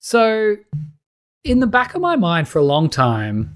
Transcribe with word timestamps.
So, 0.00 0.56
in 1.44 1.60
the 1.60 1.66
back 1.66 1.94
of 1.94 2.00
my 2.00 2.16
mind 2.16 2.48
for 2.48 2.58
a 2.58 2.64
long 2.64 2.88
time, 2.88 3.52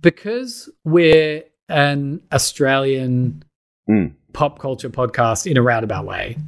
because 0.00 0.68
we're 0.84 1.44
an 1.68 2.20
Australian 2.32 3.42
Mm. 3.88 4.12
pop 4.32 4.58
culture 4.58 4.88
podcast 4.90 5.48
in 5.50 5.56
a 5.58 5.62
roundabout 5.62 6.06
way, 6.06 6.38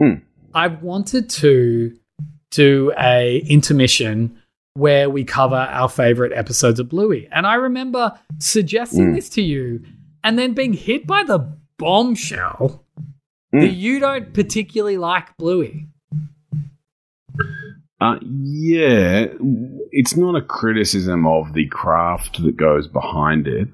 Mm. 0.00 0.22
I 0.54 0.68
wanted 0.68 1.28
to 1.30 1.96
do 2.52 2.92
a 2.98 3.38
intermission 3.48 4.38
where 4.74 5.10
we 5.10 5.24
cover 5.24 5.56
our 5.56 5.88
favorite 5.88 6.32
episodes 6.32 6.78
of 6.78 6.88
Bluey. 6.88 7.28
And 7.32 7.46
I 7.46 7.54
remember 7.54 8.18
suggesting 8.38 9.12
Mm. 9.12 9.14
this 9.16 9.28
to 9.30 9.42
you 9.42 9.82
and 10.22 10.38
then 10.38 10.54
being 10.54 10.72
hit 10.74 11.06
by 11.06 11.24
the 11.24 11.40
bombshell 11.78 12.84
that 13.52 13.72
you 13.72 13.98
don't 13.98 14.32
particularly 14.34 14.98
like 14.98 15.36
Bluey. 15.38 15.88
Uh, 18.00 18.16
yeah, 18.22 19.26
it's 19.90 20.16
not 20.16 20.34
a 20.36 20.42
criticism 20.42 21.26
of 21.26 21.54
the 21.54 21.66
craft 21.68 22.42
that 22.42 22.56
goes 22.56 22.86
behind 22.88 23.46
it. 23.46 23.68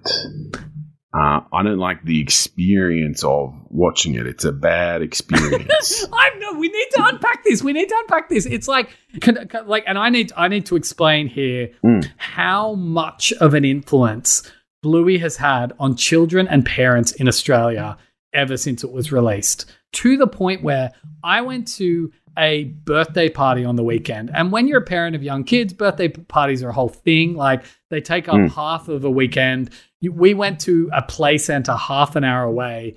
Uh, 1.14 1.40
I 1.52 1.62
don't 1.62 1.78
like 1.78 2.04
the 2.04 2.20
experience 2.22 3.22
of 3.22 3.52
watching 3.68 4.14
it. 4.14 4.26
It's 4.26 4.44
a 4.44 4.52
bad 4.52 5.02
experience. 5.02 6.06
I 6.12 6.30
know 6.38 6.58
we 6.58 6.68
need 6.68 6.86
to 6.92 7.04
unpack 7.06 7.44
this. 7.44 7.62
We 7.62 7.74
need 7.74 7.88
to 7.88 7.96
unpack 7.98 8.30
this. 8.30 8.46
It's 8.46 8.66
like, 8.68 8.96
can, 9.20 9.46
can- 9.48 9.66
like, 9.66 9.84
and 9.86 9.98
I 9.98 10.08
need 10.08 10.32
I 10.36 10.48
need 10.48 10.66
to 10.66 10.76
explain 10.76 11.26
here 11.28 11.68
Mm. 11.84 12.08
how 12.16 12.74
much 12.76 13.32
of 13.34 13.52
an 13.54 13.64
influence 13.64 14.50
Bluey 14.82 15.18
has 15.18 15.36
had 15.36 15.74
on 15.78 15.96
children 15.96 16.48
and 16.48 16.64
parents 16.64 17.12
in 17.12 17.28
Australia 17.28 17.98
ever 18.32 18.56
since 18.56 18.82
it 18.82 18.90
was 18.92 19.12
released. 19.12 19.70
To 19.92 20.16
the 20.16 20.26
point 20.26 20.62
where 20.62 20.92
I 21.22 21.42
went 21.42 21.68
to 21.74 22.10
a 22.38 22.64
birthday 22.64 23.28
party 23.28 23.64
on 23.64 23.76
the 23.76 23.84
weekend, 23.84 24.30
and 24.34 24.50
when 24.52 24.66
you're 24.68 24.80
a 24.80 24.84
parent 24.84 25.14
of 25.16 25.22
young 25.22 25.44
kids, 25.44 25.72
birthday 25.72 26.08
parties 26.08 26.62
are 26.62 26.70
a 26.70 26.72
whole 26.72 26.88
thing. 26.88 27.34
Like 27.34 27.64
they 27.90 28.00
take 28.00 28.28
up 28.28 28.34
Mm. 28.36 28.50
half 28.54 28.88
of 28.88 29.04
a 29.04 29.10
weekend. 29.10 29.70
We 30.02 30.34
went 30.34 30.60
to 30.62 30.90
a 30.92 31.02
play 31.02 31.38
center 31.38 31.74
half 31.74 32.16
an 32.16 32.24
hour 32.24 32.42
away 32.42 32.96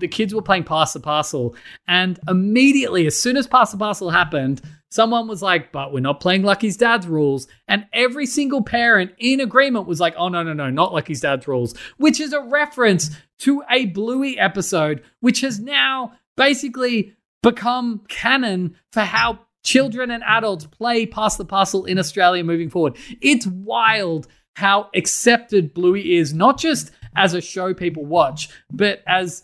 the 0.00 0.08
kids 0.08 0.34
were 0.34 0.42
playing 0.42 0.64
Pass 0.64 0.92
the 0.92 1.00
Parcel, 1.00 1.54
and 1.86 2.18
immediately, 2.28 3.06
as 3.06 3.16
soon 3.16 3.36
as 3.36 3.46
Pass 3.46 3.72
the 3.72 3.78
Parcel 3.78 4.10
happened, 4.10 4.60
someone 4.90 5.26
was 5.28 5.40
like, 5.42 5.72
"But 5.72 5.92
we're 5.92 6.00
not 6.00 6.20
playing 6.20 6.42
Lucky's 6.42 6.76
Dad's 6.76 7.06
rules," 7.06 7.46
and 7.66 7.86
every 7.92 8.26
single 8.26 8.62
parent 8.62 9.12
in 9.18 9.40
agreement 9.40 9.86
was 9.86 10.00
like, 10.00 10.14
"Oh 10.18 10.28
no, 10.28 10.42
no, 10.42 10.52
no, 10.52 10.68
not 10.68 10.92
Lucky's 10.92 11.20
Dad's 11.20 11.48
rules," 11.48 11.74
which 11.96 12.20
is 12.20 12.32
a 12.32 12.40
reference 12.40 13.10
to 13.40 13.62
a 13.70 13.86
Bluey 13.86 14.38
episode, 14.38 15.02
which 15.20 15.40
has 15.42 15.58
now 15.60 16.12
basically 16.36 17.14
become 17.42 18.02
canon 18.08 18.76
for 18.92 19.00
how 19.00 19.40
children 19.62 20.10
and 20.10 20.22
adults 20.24 20.66
play 20.66 21.06
Pass 21.06 21.36
the 21.36 21.44
Parcel 21.44 21.84
in 21.84 21.98
Australia 21.98 22.44
moving 22.44 22.70
forward. 22.70 22.96
It's 23.20 23.46
wild 23.46 24.26
how 24.56 24.90
accepted 24.94 25.74
Bluey 25.74 26.16
is, 26.16 26.34
not 26.34 26.58
just 26.58 26.90
as 27.14 27.34
a 27.34 27.40
show 27.40 27.74
people 27.74 28.04
watch, 28.04 28.48
but 28.72 29.02
as 29.06 29.42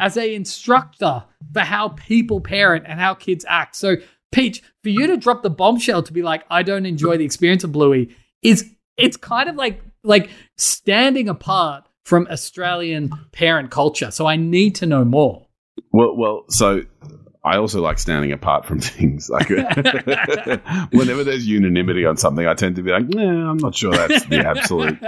as 0.00 0.16
a 0.16 0.34
instructor 0.34 1.24
for 1.52 1.60
how 1.60 1.90
people 1.90 2.40
parent 2.40 2.84
and 2.86 2.98
how 2.98 3.14
kids 3.14 3.44
act. 3.48 3.76
So, 3.76 3.96
Peach, 4.32 4.62
for 4.82 4.88
you 4.88 5.06
to 5.06 5.16
drop 5.16 5.42
the 5.42 5.50
bombshell 5.50 6.02
to 6.02 6.12
be 6.12 6.22
like, 6.22 6.42
I 6.50 6.62
don't 6.62 6.86
enjoy 6.86 7.16
the 7.16 7.24
experience 7.24 7.62
of 7.62 7.72
Bluey, 7.72 8.16
is 8.42 8.68
it's 8.96 9.16
kind 9.16 9.48
of 9.48 9.56
like 9.56 9.82
like 10.02 10.30
standing 10.56 11.28
apart 11.28 11.84
from 12.04 12.26
Australian 12.30 13.10
parent 13.32 13.70
culture. 13.70 14.10
So 14.10 14.26
I 14.26 14.36
need 14.36 14.74
to 14.76 14.86
know 14.86 15.04
more. 15.04 15.46
Well, 15.92 16.16
well, 16.16 16.44
so 16.48 16.82
I 17.44 17.58
also 17.58 17.82
like 17.82 17.98
standing 17.98 18.32
apart 18.32 18.64
from 18.64 18.80
things. 18.80 19.28
Like 19.28 19.48
whenever 20.90 21.24
there's 21.24 21.46
unanimity 21.46 22.06
on 22.06 22.16
something, 22.16 22.46
I 22.46 22.54
tend 22.54 22.76
to 22.76 22.82
be 22.82 22.90
like, 22.90 23.08
nah, 23.08 23.50
I'm 23.50 23.58
not 23.58 23.74
sure 23.74 23.92
that's 23.92 24.24
the 24.26 24.38
absolute. 24.46 24.98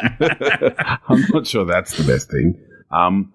I'm 1.09 1.25
not 1.31 1.47
sure 1.47 1.65
that's 1.65 1.97
the 1.97 2.05
best 2.05 2.31
thing. 2.31 2.63
Um, 2.91 3.33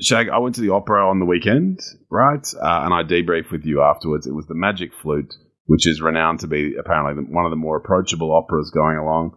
Shag, 0.00 0.28
I 0.28 0.38
went 0.38 0.54
to 0.56 0.60
the 0.60 0.70
opera 0.70 1.08
on 1.08 1.20
the 1.20 1.26
weekend, 1.26 1.80
right? 2.10 2.46
Uh, 2.54 2.82
and 2.84 2.94
I 2.94 3.02
debriefed 3.02 3.50
with 3.50 3.64
you 3.64 3.82
afterwards. 3.82 4.26
It 4.26 4.34
was 4.34 4.46
the 4.46 4.54
Magic 4.54 4.92
Flute, 5.02 5.34
which 5.66 5.86
is 5.86 6.00
renowned 6.00 6.40
to 6.40 6.46
be 6.46 6.76
apparently 6.78 7.22
one 7.24 7.44
of 7.44 7.50
the 7.50 7.56
more 7.56 7.76
approachable 7.76 8.32
operas 8.32 8.70
going 8.70 8.96
along. 8.96 9.36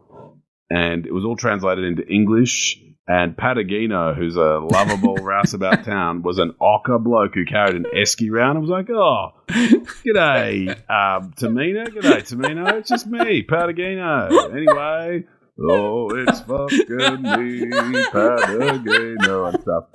And 0.70 1.06
it 1.06 1.14
was 1.14 1.26
all 1.26 1.38
translated 1.38 1.86
into 1.86 2.06
English. 2.08 2.82
And 3.10 3.38
Papageno, 3.38 4.18
who's 4.18 4.36
a 4.36 4.60
lovable 4.60 5.16
rouseabout 5.22 5.86
town, 5.86 6.24
was 6.24 6.40
an 6.40 6.54
ochre 6.60 7.00
bloke 7.00 7.36
who 7.36 7.46
carried 7.46 7.76
an 7.76 7.86
esky 7.96 8.30
round. 8.30 8.58
I 8.58 8.62
was 8.62 8.70
like, 8.70 8.90
oh, 8.90 9.30
g'day, 9.48 10.70
um, 10.90 11.32
Pamina. 11.32 11.88
G'day, 11.88 12.28
Tamino. 12.28 12.74
It's 12.74 12.90
just 12.90 13.08
me, 13.08 13.46
Papageno. 13.50 14.54
Anyway, 14.54 15.24
oh, 15.58 16.10
it's 16.16 16.42
fucking 16.42 17.22
me, 17.22 18.04
Papageno 18.12 19.54
and 19.54 19.62
stuff. 19.62 19.86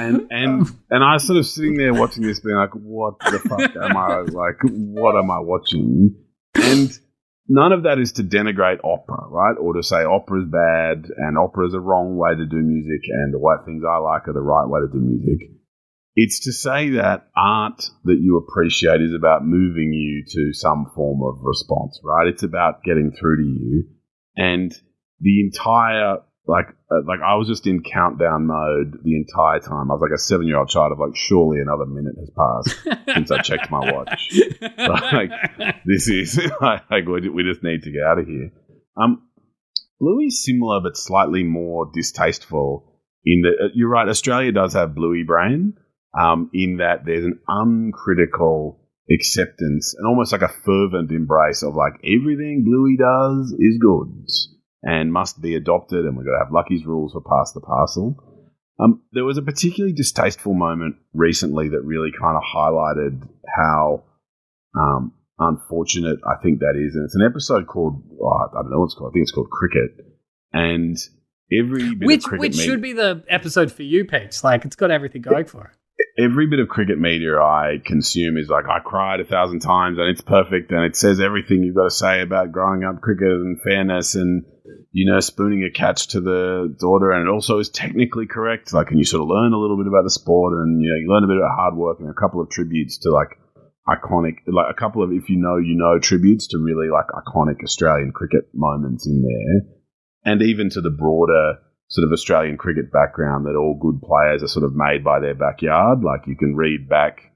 And 0.00 0.26
and 0.30 0.66
and 0.90 1.04
I 1.04 1.12
was 1.14 1.24
sort 1.24 1.38
of 1.38 1.46
sitting 1.46 1.76
there 1.76 1.94
watching 1.94 2.24
this, 2.24 2.40
being 2.40 2.56
like, 2.56 2.74
what 2.74 3.14
the 3.20 3.38
fuck 3.48 3.76
am 3.76 3.96
I 3.96 4.22
like? 4.22 4.56
What 4.64 5.16
am 5.16 5.30
I 5.30 5.38
watching? 5.38 6.16
And 6.56 6.98
none 7.48 7.72
of 7.72 7.84
that 7.84 7.98
is 7.98 8.12
to 8.12 8.22
denigrate 8.22 8.78
opera, 8.84 9.28
right? 9.28 9.56
Or 9.60 9.74
to 9.74 9.82
say 9.82 10.04
opera 10.04 10.42
is 10.42 10.48
bad 10.50 11.10
and 11.16 11.38
opera 11.38 11.68
is 11.68 11.74
a 11.74 11.80
wrong 11.80 12.16
way 12.16 12.34
to 12.34 12.46
do 12.46 12.56
music 12.56 13.02
and 13.08 13.32
the 13.32 13.38
white 13.38 13.64
things 13.64 13.82
I 13.88 13.98
like 13.98 14.28
are 14.28 14.32
the 14.32 14.40
right 14.40 14.66
way 14.66 14.80
to 14.80 14.92
do 14.92 15.00
music. 15.00 15.50
It's 16.14 16.40
to 16.44 16.52
say 16.52 16.90
that 16.90 17.28
art 17.36 17.82
that 18.04 18.18
you 18.18 18.38
appreciate 18.38 19.02
is 19.02 19.12
about 19.14 19.44
moving 19.44 19.92
you 19.92 20.24
to 20.26 20.54
some 20.54 20.90
form 20.94 21.20
of 21.22 21.44
response, 21.44 22.00
right? 22.02 22.26
It's 22.26 22.42
about 22.42 22.82
getting 22.84 23.12
through 23.12 23.36
to 23.36 23.42
you. 23.42 23.84
And 24.34 24.72
the 25.20 25.40
entire, 25.40 26.18
like, 26.48 26.68
uh, 26.90 27.02
like 27.06 27.20
I 27.20 27.34
was 27.34 27.48
just 27.48 27.66
in 27.66 27.82
countdown 27.82 28.46
mode 28.46 29.00
the 29.02 29.16
entire 29.16 29.58
time. 29.58 29.90
I 29.90 29.94
was 29.94 30.00
like 30.00 30.14
a 30.14 30.18
seven 30.18 30.46
year 30.46 30.58
old 30.58 30.68
child 30.68 30.92
of 30.92 30.98
like, 30.98 31.16
surely 31.16 31.60
another 31.60 31.86
minute 31.86 32.14
has 32.18 32.30
passed 32.30 33.04
since 33.14 33.30
I 33.30 33.42
checked 33.42 33.70
my 33.70 33.92
watch. 33.92 34.30
Like, 34.86 35.30
this 35.84 36.08
is 36.08 36.38
like 36.60 37.06
we 37.06 37.28
we 37.28 37.42
just 37.42 37.62
need 37.62 37.82
to 37.82 37.90
get 37.90 38.02
out 38.02 38.18
of 38.18 38.26
here. 38.26 38.52
Um, 38.96 39.22
Bluey's 40.00 40.42
similar 40.44 40.80
but 40.80 40.96
slightly 40.96 41.42
more 41.42 41.90
distasteful. 41.92 42.92
In 43.24 43.42
that 43.42 43.64
uh, 43.64 43.68
you're 43.74 43.88
right, 43.88 44.08
Australia 44.08 44.52
does 44.52 44.74
have 44.74 44.94
Bluey 44.94 45.24
brain. 45.24 45.74
Um, 46.18 46.50
in 46.54 46.78
that 46.78 47.04
there's 47.04 47.24
an 47.24 47.40
uncritical 47.48 48.80
acceptance 49.12 49.94
and 49.96 50.06
almost 50.06 50.32
like 50.32 50.42
a 50.42 50.48
fervent 50.48 51.10
embrace 51.10 51.62
of 51.62 51.74
like 51.74 51.94
everything 52.04 52.64
Bluey 52.64 52.96
does 52.98 53.54
is 53.58 53.78
good 53.80 54.26
and 54.82 55.12
must 55.12 55.40
be 55.40 55.54
adopted, 55.54 56.04
and 56.04 56.16
we've 56.16 56.26
got 56.26 56.38
to 56.38 56.44
have 56.44 56.52
Lucky's 56.52 56.86
rules 56.86 57.12
for 57.12 57.20
pass 57.20 57.52
the 57.52 57.60
parcel. 57.60 58.16
Um, 58.78 59.02
there 59.12 59.24
was 59.24 59.38
a 59.38 59.42
particularly 59.42 59.94
distasteful 59.94 60.52
moment 60.52 60.96
recently 61.14 61.68
that 61.70 61.80
really 61.82 62.10
kind 62.20 62.36
of 62.36 62.42
highlighted 62.42 63.26
how 63.56 64.04
um, 64.78 65.12
unfortunate 65.38 66.18
I 66.26 66.40
think 66.42 66.60
that 66.60 66.74
is. 66.76 66.94
And 66.94 67.04
it's 67.04 67.14
an 67.14 67.26
episode 67.28 67.66
called, 67.66 68.02
oh, 68.20 68.26
I 68.26 68.62
don't 68.62 68.70
know 68.70 68.80
what 68.80 68.86
it's 68.86 68.94
called. 68.94 69.10
I 69.10 69.14
think 69.14 69.22
it's 69.22 69.32
called 69.32 69.50
Cricket. 69.50 69.90
And 70.52 70.96
every 71.52 71.94
bit 71.94 72.06
which 72.06 72.24
of 72.24 72.30
cricket 72.30 72.40
which 72.40 72.56
media, 72.56 72.64
should 72.66 72.82
be 72.82 72.92
the 72.92 73.24
episode 73.28 73.72
for 73.72 73.82
you, 73.82 74.04
Peach. 74.04 74.44
Like 74.44 74.64
it's 74.64 74.76
got 74.76 74.90
everything 74.90 75.22
going 75.22 75.46
for 75.46 75.72
it. 75.72 75.78
Every 76.18 76.46
bit 76.46 76.60
of 76.60 76.68
cricket 76.68 76.98
media 76.98 77.36
I 77.36 77.80
consume 77.84 78.36
is 78.36 78.48
like, 78.48 78.64
I 78.66 78.80
cried 78.80 79.20
a 79.20 79.24
thousand 79.24 79.60
times 79.60 79.98
and 79.98 80.08
it's 80.08 80.22
perfect 80.22 80.72
and 80.72 80.84
it 80.84 80.96
says 80.96 81.20
everything 81.20 81.62
you've 81.62 81.76
got 81.76 81.84
to 81.84 81.90
say 81.90 82.22
about 82.22 82.52
growing 82.52 82.84
up 82.84 83.00
cricket 83.00 83.28
and 83.28 83.60
fairness 83.62 84.14
and, 84.14 84.44
you 84.92 85.10
know, 85.10 85.20
spooning 85.20 85.64
a 85.64 85.70
catch 85.70 86.08
to 86.08 86.20
the 86.20 86.74
daughter. 86.78 87.12
And 87.12 87.28
it 87.28 87.30
also 87.30 87.58
is 87.58 87.68
technically 87.68 88.26
correct. 88.26 88.72
Like, 88.72 88.90
and 88.90 88.98
you 88.98 89.04
sort 89.04 89.22
of 89.22 89.28
learn 89.28 89.52
a 89.52 89.58
little 89.58 89.76
bit 89.76 89.86
about 89.86 90.04
the 90.04 90.10
sport 90.10 90.54
and, 90.54 90.82
you 90.82 90.88
know, 90.88 90.96
you 90.96 91.12
learn 91.12 91.24
a 91.24 91.28
bit 91.28 91.36
about 91.36 91.54
hard 91.54 91.76
work 91.76 91.98
and 92.00 92.08
a 92.08 92.20
couple 92.20 92.40
of 92.40 92.50
tributes 92.50 92.98
to 92.98 93.10
like 93.10 93.36
iconic, 93.86 94.36
like 94.46 94.66
a 94.70 94.78
couple 94.78 95.02
of, 95.02 95.12
if 95.12 95.28
you 95.28 95.36
know, 95.36 95.58
you 95.58 95.76
know, 95.76 95.98
tributes 95.98 96.48
to 96.48 96.58
really 96.58 96.88
like 96.88 97.06
iconic 97.08 97.62
Australian 97.62 98.12
cricket 98.12 98.48
moments 98.54 99.06
in 99.06 99.22
there. 99.22 99.72
And 100.24 100.42
even 100.42 100.70
to 100.70 100.80
the 100.80 100.90
broader 100.90 101.58
sort 101.88 102.06
of 102.06 102.12
Australian 102.12 102.56
cricket 102.56 102.92
background 102.92 103.46
that 103.46 103.56
all 103.56 103.78
good 103.80 104.00
players 104.02 104.42
are 104.42 104.48
sort 104.48 104.64
of 104.64 104.74
made 104.74 105.04
by 105.04 105.20
their 105.20 105.34
backyard. 105.34 106.02
Like 106.02 106.26
you 106.26 106.36
can 106.36 106.56
read 106.56 106.88
back 106.88 107.32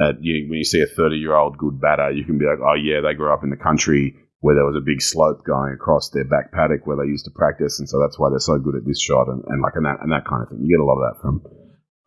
at 0.00 0.16
you, 0.20 0.48
when 0.48 0.58
you 0.58 0.64
see 0.64 0.80
a 0.80 0.86
30 0.86 1.16
year 1.16 1.34
old 1.34 1.58
good 1.58 1.80
batter, 1.80 2.10
you 2.10 2.24
can 2.24 2.38
be 2.38 2.46
like, 2.46 2.58
oh 2.58 2.74
yeah, 2.74 3.00
they 3.00 3.14
grew 3.14 3.32
up 3.32 3.44
in 3.44 3.50
the 3.50 3.56
country 3.56 4.16
where 4.40 4.54
there 4.54 4.66
was 4.66 4.76
a 4.76 4.84
big 4.84 5.00
slope 5.00 5.44
going 5.46 5.72
across 5.72 6.10
their 6.10 6.24
back 6.24 6.52
paddock 6.52 6.86
where 6.86 6.98
they 6.98 7.08
used 7.08 7.24
to 7.24 7.30
practice, 7.30 7.78
and 7.78 7.88
so 7.88 7.98
that's 7.98 8.18
why 8.18 8.28
they're 8.28 8.38
so 8.38 8.58
good 8.58 8.76
at 8.76 8.84
this 8.84 9.00
shot 9.00 9.28
and, 9.28 9.42
and 9.46 9.62
like 9.62 9.72
and 9.74 9.86
that 9.86 10.02
and 10.02 10.12
that 10.12 10.26
kind 10.28 10.42
of 10.42 10.48
thing. 10.50 10.60
You 10.60 10.76
get 10.76 10.82
a 10.82 10.84
lot 10.84 11.00
of 11.00 11.06
that 11.08 11.20
from 11.22 11.42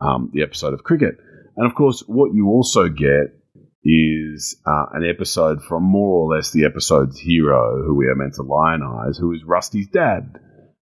um, 0.01 0.29
the 0.33 0.43
episode 0.43 0.73
of 0.73 0.83
cricket, 0.83 1.17
and 1.55 1.65
of 1.65 1.73
course, 1.73 2.03
what 2.05 2.35
you 2.35 2.49
also 2.49 2.89
get 2.89 3.33
is 3.83 4.61
uh, 4.67 4.85
an 4.93 5.03
episode 5.09 5.63
from 5.63 5.81
more 5.81 6.21
or 6.21 6.35
less 6.35 6.51
the 6.51 6.65
episode's 6.65 7.17
hero, 7.17 7.81
who 7.83 7.95
we 7.95 8.05
are 8.05 8.15
meant 8.15 8.35
to 8.35 8.43
lionize, 8.43 9.17
who 9.17 9.33
is 9.33 9.41
Rusty's 9.43 9.87
dad. 9.87 10.37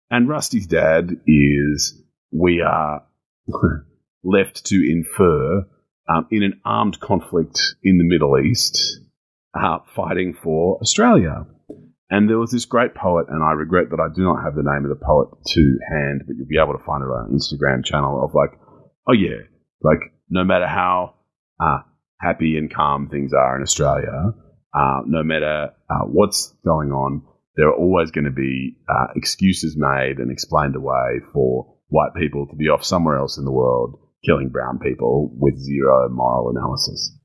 And 0.09 0.29
Rusty's 0.29 0.67
dad 0.67 1.11
is, 1.25 2.01
we 2.31 2.61
are 2.61 3.03
left 4.23 4.65
to 4.67 4.75
infer, 4.75 5.67
um, 6.09 6.27
in 6.31 6.43
an 6.43 6.61
armed 6.63 6.99
conflict 6.99 7.75
in 7.83 7.97
the 7.97 8.05
Middle 8.05 8.39
East, 8.39 9.01
uh, 9.53 9.79
fighting 9.95 10.33
for 10.41 10.79
Australia. 10.81 11.45
And 12.09 12.29
there 12.29 12.39
was 12.39 12.51
this 12.51 12.65
great 12.65 12.95
poet, 12.95 13.25
and 13.29 13.43
I 13.43 13.51
regret 13.51 13.89
that 13.89 13.99
I 13.99 14.07
do 14.15 14.23
not 14.23 14.41
have 14.41 14.55
the 14.55 14.63
name 14.63 14.85
of 14.85 14.97
the 14.97 15.05
poet 15.05 15.27
to 15.45 15.79
hand, 15.91 16.23
but 16.25 16.37
you'll 16.37 16.47
be 16.47 16.57
able 16.57 16.77
to 16.77 16.85
find 16.85 17.03
it 17.03 17.07
on 17.07 17.37
Instagram 17.37 17.83
channel 17.83 18.23
of 18.23 18.33
like, 18.33 18.57
oh 19.09 19.13
yeah, 19.13 19.43
like 19.81 19.99
no 20.29 20.45
matter 20.45 20.67
how 20.67 21.15
uh, 21.59 21.79
happy 22.21 22.57
and 22.57 22.73
calm 22.73 23.09
things 23.09 23.33
are 23.33 23.57
in 23.57 23.61
Australia, 23.61 24.33
uh, 24.73 25.01
no 25.05 25.23
matter 25.23 25.71
uh, 25.89 26.05
what's 26.05 26.55
going 26.65 26.91
on, 26.91 27.23
there 27.57 27.67
are 27.67 27.75
always 27.75 28.11
going 28.11 28.25
to 28.25 28.31
be 28.31 28.77
uh, 28.87 29.07
excuses 29.15 29.75
made 29.77 30.19
and 30.19 30.31
explained 30.31 30.75
away 30.75 31.19
for 31.33 31.75
white 31.89 32.13
people 32.15 32.47
to 32.47 32.55
be 32.55 32.69
off 32.69 32.85
somewhere 32.85 33.17
else 33.17 33.37
in 33.37 33.45
the 33.45 33.51
world 33.51 33.99
killing 34.25 34.49
brown 34.49 34.79
people 34.79 35.31
with 35.33 35.57
zero 35.59 36.09
moral 36.09 36.49
analysis. 36.49 37.17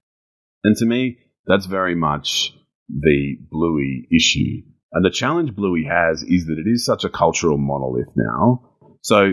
And 0.64 0.76
to 0.76 0.86
me, 0.86 1.18
that's 1.46 1.66
very 1.66 1.94
much 1.94 2.54
the 2.88 3.36
Bluey 3.50 4.08
issue. 4.14 4.62
And 4.92 5.04
the 5.04 5.10
challenge 5.10 5.54
Bluey 5.54 5.86
has 5.88 6.22
is 6.22 6.46
that 6.46 6.58
it 6.58 6.68
is 6.68 6.84
such 6.84 7.04
a 7.04 7.10
cultural 7.10 7.58
monolith 7.58 8.12
now. 8.14 8.70
So 9.02 9.32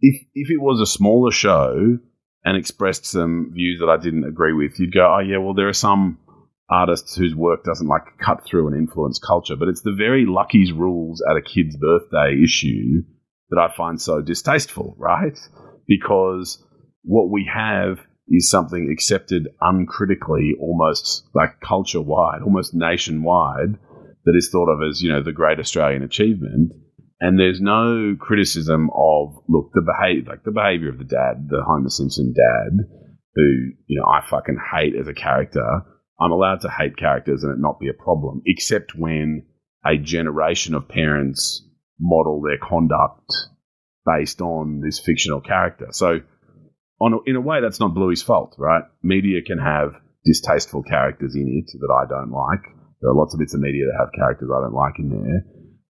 if 0.00 0.26
if 0.34 0.50
it 0.50 0.60
was 0.60 0.80
a 0.80 0.86
smaller 0.86 1.30
show 1.30 1.98
and 2.44 2.56
expressed 2.56 3.06
some 3.06 3.52
views 3.54 3.80
that 3.80 3.88
I 3.88 3.96
didn't 3.96 4.24
agree 4.24 4.52
with, 4.52 4.78
you'd 4.78 4.94
go, 4.94 5.14
oh 5.16 5.20
yeah, 5.20 5.38
well 5.38 5.54
there 5.54 5.68
are 5.68 5.72
some 5.72 6.18
artists 6.72 7.14
whose 7.14 7.34
work 7.34 7.64
doesn't 7.64 7.88
like 7.88 8.02
cut 8.18 8.44
through 8.44 8.68
and 8.68 8.76
influence 8.76 9.18
culture, 9.18 9.56
but 9.56 9.68
it's 9.68 9.82
the 9.82 9.94
very 9.96 10.24
Lucky's 10.26 10.72
rules 10.72 11.22
at 11.28 11.36
a 11.36 11.42
kid's 11.42 11.76
birthday 11.76 12.40
issue 12.42 13.02
that 13.50 13.60
I 13.60 13.76
find 13.76 14.00
so 14.00 14.22
distasteful, 14.22 14.96
right? 14.98 15.38
Because 15.86 16.64
what 17.02 17.30
we 17.30 17.50
have 17.52 17.98
is 18.28 18.48
something 18.48 18.88
accepted 18.90 19.48
uncritically, 19.60 20.54
almost 20.60 21.28
like 21.34 21.60
culture 21.60 22.00
wide, 22.00 22.40
almost 22.42 22.72
nationwide, 22.72 23.78
that 24.24 24.34
is 24.36 24.48
thought 24.50 24.72
of 24.72 24.88
as, 24.88 25.02
you 25.02 25.12
know, 25.12 25.22
the 25.22 25.32
great 25.32 25.58
Australian 25.58 26.02
achievement. 26.02 26.72
And 27.20 27.38
there's 27.38 27.60
no 27.60 28.16
criticism 28.18 28.88
of, 28.94 29.34
look, 29.48 29.70
the 29.74 29.82
behavior, 29.82 30.30
like 30.30 30.44
the 30.44 30.50
behavior 30.50 30.88
of 30.88 30.98
the 30.98 31.04
dad, 31.04 31.48
the 31.48 31.62
Homer 31.66 31.88
Simpson 31.88 32.32
dad, 32.32 32.86
who, 33.34 33.42
you 33.86 34.00
know, 34.00 34.06
I 34.06 34.20
fucking 34.28 34.58
hate 34.74 34.94
as 34.98 35.08
a 35.08 35.14
character. 35.14 35.82
I'm 36.22 36.32
allowed 36.32 36.60
to 36.60 36.70
hate 36.70 36.96
characters 36.96 37.42
and 37.42 37.52
it 37.52 37.60
not 37.60 37.80
be 37.80 37.88
a 37.88 37.94
problem, 37.94 38.42
except 38.46 38.94
when 38.94 39.46
a 39.84 39.96
generation 39.96 40.74
of 40.74 40.88
parents 40.88 41.66
model 41.98 42.40
their 42.42 42.58
conduct 42.58 43.32
based 44.06 44.40
on 44.40 44.80
this 44.80 45.00
fictional 45.00 45.40
character. 45.40 45.88
So, 45.90 46.20
on 47.00 47.14
a, 47.14 47.16
in 47.26 47.36
a 47.36 47.40
way, 47.40 47.60
that's 47.60 47.80
not 47.80 47.94
Bluey's 47.94 48.22
fault, 48.22 48.54
right? 48.58 48.84
Media 49.02 49.40
can 49.42 49.58
have 49.58 49.94
distasteful 50.24 50.84
characters 50.84 51.34
in 51.34 51.48
it 51.48 51.70
that 51.80 51.92
I 51.92 52.06
don't 52.08 52.30
like. 52.30 52.62
There 53.00 53.10
are 53.10 53.14
lots 53.14 53.34
of 53.34 53.40
bits 53.40 53.54
of 53.54 53.60
media 53.60 53.86
that 53.86 53.98
have 53.98 54.14
characters 54.14 54.50
I 54.54 54.60
don't 54.60 54.74
like 54.74 54.98
in 54.98 55.10
there. 55.10 55.44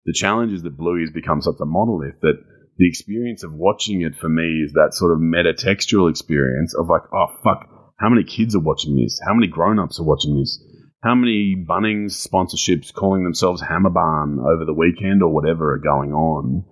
The 0.05 0.13
challenge 0.13 0.53
is 0.53 0.61
that 0.63 0.77
Bluey 0.77 1.01
has 1.01 1.11
become 1.11 1.41
such 1.41 1.57
a 1.59 1.65
monolith 1.65 2.21
that 2.21 2.37
the 2.77 2.87
experience 2.87 3.43
of 3.43 3.53
watching 3.53 4.01
it 4.01 4.15
for 4.15 4.29
me 4.29 4.61
is 4.63 4.73
that 4.73 4.93
sort 4.93 5.11
of 5.11 5.19
metatextual 5.19 6.09
experience 6.09 6.75
of 6.79 6.87
like, 6.87 7.01
oh 7.13 7.27
fuck, 7.43 7.67
how 7.99 8.09
many 8.09 8.23
kids 8.23 8.55
are 8.55 8.61
watching 8.61 8.95
this? 8.95 9.19
How 9.27 9.33
many 9.33 9.47
grown-ups 9.47 9.99
are 9.99 10.05
watching 10.05 10.37
this? 10.37 10.63
How 11.03 11.15
many 11.15 11.55
Bunnings 11.55 12.27
sponsorships 12.27 12.93
calling 12.93 13.23
themselves 13.23 13.61
Hammerbarn 13.61 14.39
over 14.39 14.65
the 14.65 14.73
weekend 14.73 15.21
or 15.21 15.33
whatever 15.33 15.73
are 15.73 15.79
going 15.79 16.13
on? 16.13 16.63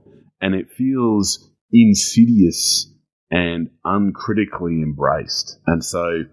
And 0.41 0.55
it 0.55 0.67
feels 0.77 1.49
insidious 1.71 2.93
and 3.29 3.69
uncritically 3.83 4.81
embraced. 4.81 5.59
And 5.65 5.83
so 5.83 6.23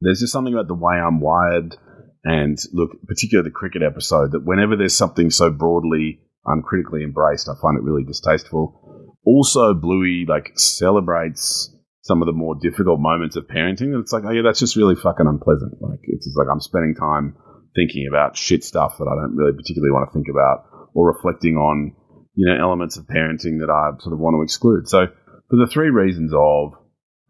there's 0.00 0.20
just 0.20 0.32
something 0.32 0.52
about 0.52 0.68
the 0.68 0.74
way 0.74 0.94
I'm 0.94 1.20
wired 1.20 1.76
and 2.24 2.58
look, 2.72 2.90
particularly 3.06 3.48
the 3.48 3.54
cricket 3.54 3.82
episode, 3.82 4.32
that 4.32 4.44
whenever 4.44 4.76
there's 4.76 4.96
something 4.96 5.30
so 5.30 5.50
broadly 5.50 6.20
uncritically 6.46 7.02
embraced, 7.02 7.48
I 7.48 7.60
find 7.60 7.76
it 7.76 7.84
really 7.84 8.04
distasteful. 8.04 9.16
Also, 9.24 9.74
Bluey 9.74 10.24
like 10.28 10.52
celebrates 10.56 11.74
some 12.04 12.20
of 12.20 12.26
the 12.26 12.36
more 12.36 12.54
difficult 12.60 13.00
moments 13.00 13.34
of 13.34 13.48
parenting. 13.48 13.96
And 13.96 14.04
it's 14.04 14.12
like, 14.12 14.24
oh 14.28 14.30
yeah, 14.30 14.44
that's 14.44 14.60
just 14.60 14.76
really 14.76 14.94
fucking 14.94 15.26
unpleasant. 15.26 15.80
Like 15.80 16.00
it's 16.04 16.26
just 16.26 16.36
like 16.36 16.48
I'm 16.52 16.60
spending 16.60 16.94
time 16.94 17.34
thinking 17.74 18.06
about 18.08 18.36
shit 18.36 18.62
stuff 18.62 18.96
that 18.98 19.08
I 19.08 19.16
don't 19.16 19.34
really 19.34 19.56
particularly 19.56 19.90
want 19.90 20.08
to 20.08 20.12
think 20.12 20.28
about, 20.28 20.68
or 20.92 21.08
reflecting 21.08 21.56
on 21.56 21.96
you 22.36 22.46
know 22.46 22.60
elements 22.60 22.98
of 22.98 23.06
parenting 23.06 23.64
that 23.64 23.72
I 23.72 23.96
sort 24.04 24.12
of 24.12 24.20
want 24.20 24.36
to 24.36 24.44
exclude. 24.44 24.86
So 24.86 25.06
for 25.48 25.56
the 25.56 25.66
three 25.66 25.88
reasons 25.88 26.32
of, 26.36 26.76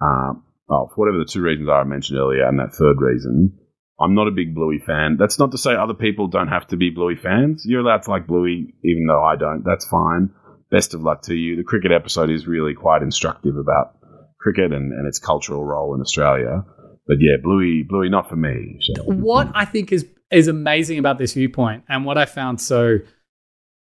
um, 0.02 0.42
oh, 0.68 0.90
for 0.90 1.06
whatever 1.06 1.22
the 1.22 1.30
two 1.30 1.42
reasons 1.42 1.68
I 1.70 1.84
mentioned 1.84 2.18
earlier, 2.18 2.42
and 2.42 2.58
that 2.58 2.74
third 2.74 2.98
reason, 2.98 3.56
I'm 4.00 4.16
not 4.16 4.26
a 4.26 4.34
big 4.34 4.56
Bluey 4.56 4.82
fan. 4.84 5.18
That's 5.20 5.38
not 5.38 5.52
to 5.52 5.58
say 5.58 5.76
other 5.76 5.94
people 5.94 6.26
don't 6.26 6.50
have 6.50 6.66
to 6.68 6.76
be 6.76 6.90
Bluey 6.90 7.14
fans. 7.14 7.62
You're 7.64 7.86
allowed 7.86 8.02
to 8.02 8.10
like 8.10 8.26
Bluey, 8.26 8.74
even 8.82 9.06
though 9.06 9.22
I 9.22 9.36
don't. 9.36 9.62
That's 9.64 9.86
fine. 9.86 10.34
Best 10.72 10.94
of 10.94 11.02
luck 11.02 11.22
to 11.30 11.34
you. 11.34 11.54
The 11.54 11.62
cricket 11.62 11.92
episode 11.92 12.30
is 12.30 12.48
really 12.48 12.74
quite 12.74 13.02
instructive 13.02 13.54
about 13.54 13.94
cricket 14.44 14.72
and, 14.72 14.92
and 14.92 15.08
its 15.08 15.18
cultural 15.18 15.64
role 15.64 15.94
in 15.94 16.00
Australia. 16.00 16.62
But 17.06 17.16
yeah, 17.18 17.36
Bluey, 17.42 17.82
Bluey, 17.82 18.08
not 18.10 18.28
for 18.28 18.36
me. 18.36 18.78
So. 18.80 19.02
What 19.04 19.50
I 19.54 19.64
think 19.64 19.90
is 19.90 20.06
is 20.30 20.48
amazing 20.48 20.98
about 20.98 21.18
this 21.18 21.34
viewpoint, 21.34 21.84
and 21.88 22.04
what 22.04 22.18
I 22.18 22.26
found 22.26 22.60
so 22.60 22.98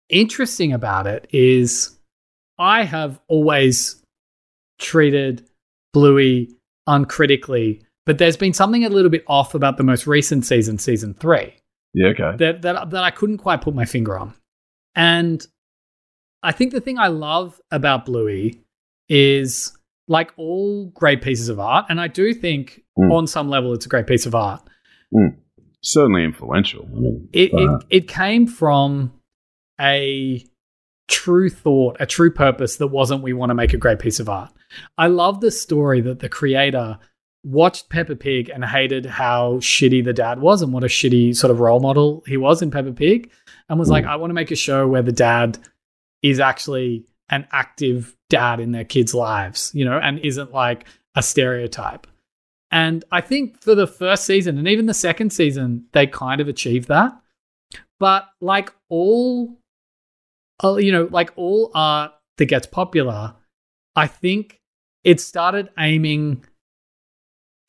interesting 0.09 0.71
about 0.73 1.07
it 1.07 1.27
is, 1.31 1.97
I 2.57 2.83
have 2.83 3.19
always 3.27 4.03
treated 4.79 5.47
Bluey 5.93 6.49
uncritically, 6.87 7.81
but 8.05 8.17
there's 8.17 8.37
been 8.37 8.53
something 8.53 8.85
a 8.85 8.89
little 8.89 9.11
bit 9.11 9.23
off 9.27 9.53
about 9.55 9.77
the 9.77 9.83
most 9.83 10.07
recent 10.07 10.45
season, 10.45 10.77
season 10.77 11.13
three. 11.13 11.53
Yeah, 11.93 12.07
okay. 12.09 12.37
That 12.37 12.61
that 12.61 12.91
that 12.91 13.03
I 13.03 13.11
couldn't 13.11 13.39
quite 13.39 13.61
put 13.61 13.75
my 13.75 13.85
finger 13.85 14.17
on, 14.17 14.33
and 14.95 15.45
I 16.43 16.51
think 16.51 16.71
the 16.71 16.81
thing 16.81 16.97
I 16.97 17.07
love 17.07 17.59
about 17.71 18.05
Bluey 18.05 18.61
is 19.09 19.77
like 20.11 20.33
all 20.35 20.87
great 20.87 21.21
pieces 21.21 21.47
of 21.47 21.57
art, 21.57 21.85
and 21.87 21.99
I 21.99 22.09
do 22.09 22.33
think 22.33 22.81
mm. 22.99 23.11
on 23.11 23.27
some 23.27 23.49
level 23.49 23.73
it's 23.73 23.85
a 23.85 23.89
great 23.89 24.07
piece 24.07 24.25
of 24.25 24.35
art. 24.35 24.61
Mm. 25.13 25.37
Certainly 25.81 26.25
influential. 26.25 26.85
I 26.85 26.99
mean, 26.99 27.29
it, 27.31 27.53
uh, 27.53 27.77
it 27.77 27.85
it 27.89 28.07
came 28.09 28.45
from 28.45 29.13
a 29.79 30.45
true 31.07 31.49
thought, 31.49 31.95
a 31.99 32.05
true 32.05 32.29
purpose 32.29 32.75
that 32.75 32.87
wasn't 32.87 33.23
we 33.23 33.31
want 33.31 33.51
to 33.51 33.55
make 33.55 33.73
a 33.73 33.77
great 33.77 33.99
piece 33.99 34.19
of 34.19 34.27
art. 34.27 34.51
I 34.97 35.07
love 35.07 35.39
the 35.39 35.49
story 35.49 36.01
that 36.01 36.19
the 36.19 36.29
creator 36.29 36.99
watched 37.43 37.89
Peppa 37.89 38.17
Pig 38.17 38.49
and 38.49 38.65
hated 38.65 39.05
how 39.05 39.55
shitty 39.55 40.03
the 40.03 40.13
dad 40.13 40.41
was 40.41 40.61
and 40.61 40.73
what 40.73 40.83
a 40.83 40.87
shitty 40.87 41.35
sort 41.35 41.51
of 41.51 41.61
role 41.61 41.79
model 41.79 42.21
he 42.27 42.37
was 42.37 42.61
in 42.61 42.69
Peppa 42.69 42.91
Pig 42.91 43.31
and 43.69 43.79
was 43.79 43.87
mm. 43.87 43.93
like, 43.93 44.05
I 44.05 44.17
want 44.17 44.29
to 44.29 44.35
make 44.35 44.51
a 44.51 44.55
show 44.55 44.87
where 44.87 45.01
the 45.01 45.11
dad 45.13 45.57
is 46.21 46.39
actually 46.39 47.05
an 47.31 47.47
active 47.51 48.15
dad 48.29 48.59
in 48.59 48.71
their 48.71 48.83
kids' 48.83 49.13
lives, 49.13 49.71
you 49.73 49.85
know, 49.85 49.97
and 49.97 50.19
isn't 50.19 50.53
like 50.53 50.85
a 51.15 51.23
stereotype. 51.23 52.05
And 52.69 53.03
I 53.11 53.21
think 53.21 53.61
for 53.61 53.75
the 53.75 53.87
first 53.87 54.25
season 54.25 54.57
and 54.57 54.67
even 54.67 54.85
the 54.85 54.93
second 54.93 55.31
season, 55.31 55.85
they 55.93 56.07
kind 56.07 56.39
of 56.39 56.47
achieved 56.47 56.87
that. 56.89 57.13
But 57.99 58.27
like 58.39 58.73
all, 58.89 59.57
uh, 60.63 60.75
you 60.75 60.91
know, 60.91 61.07
like 61.11 61.31
all 61.35 61.71
art 61.73 62.11
that 62.37 62.45
gets 62.45 62.67
popular, 62.67 63.35
I 63.95 64.07
think 64.07 64.61
it 65.03 65.19
started 65.19 65.69
aiming 65.77 66.45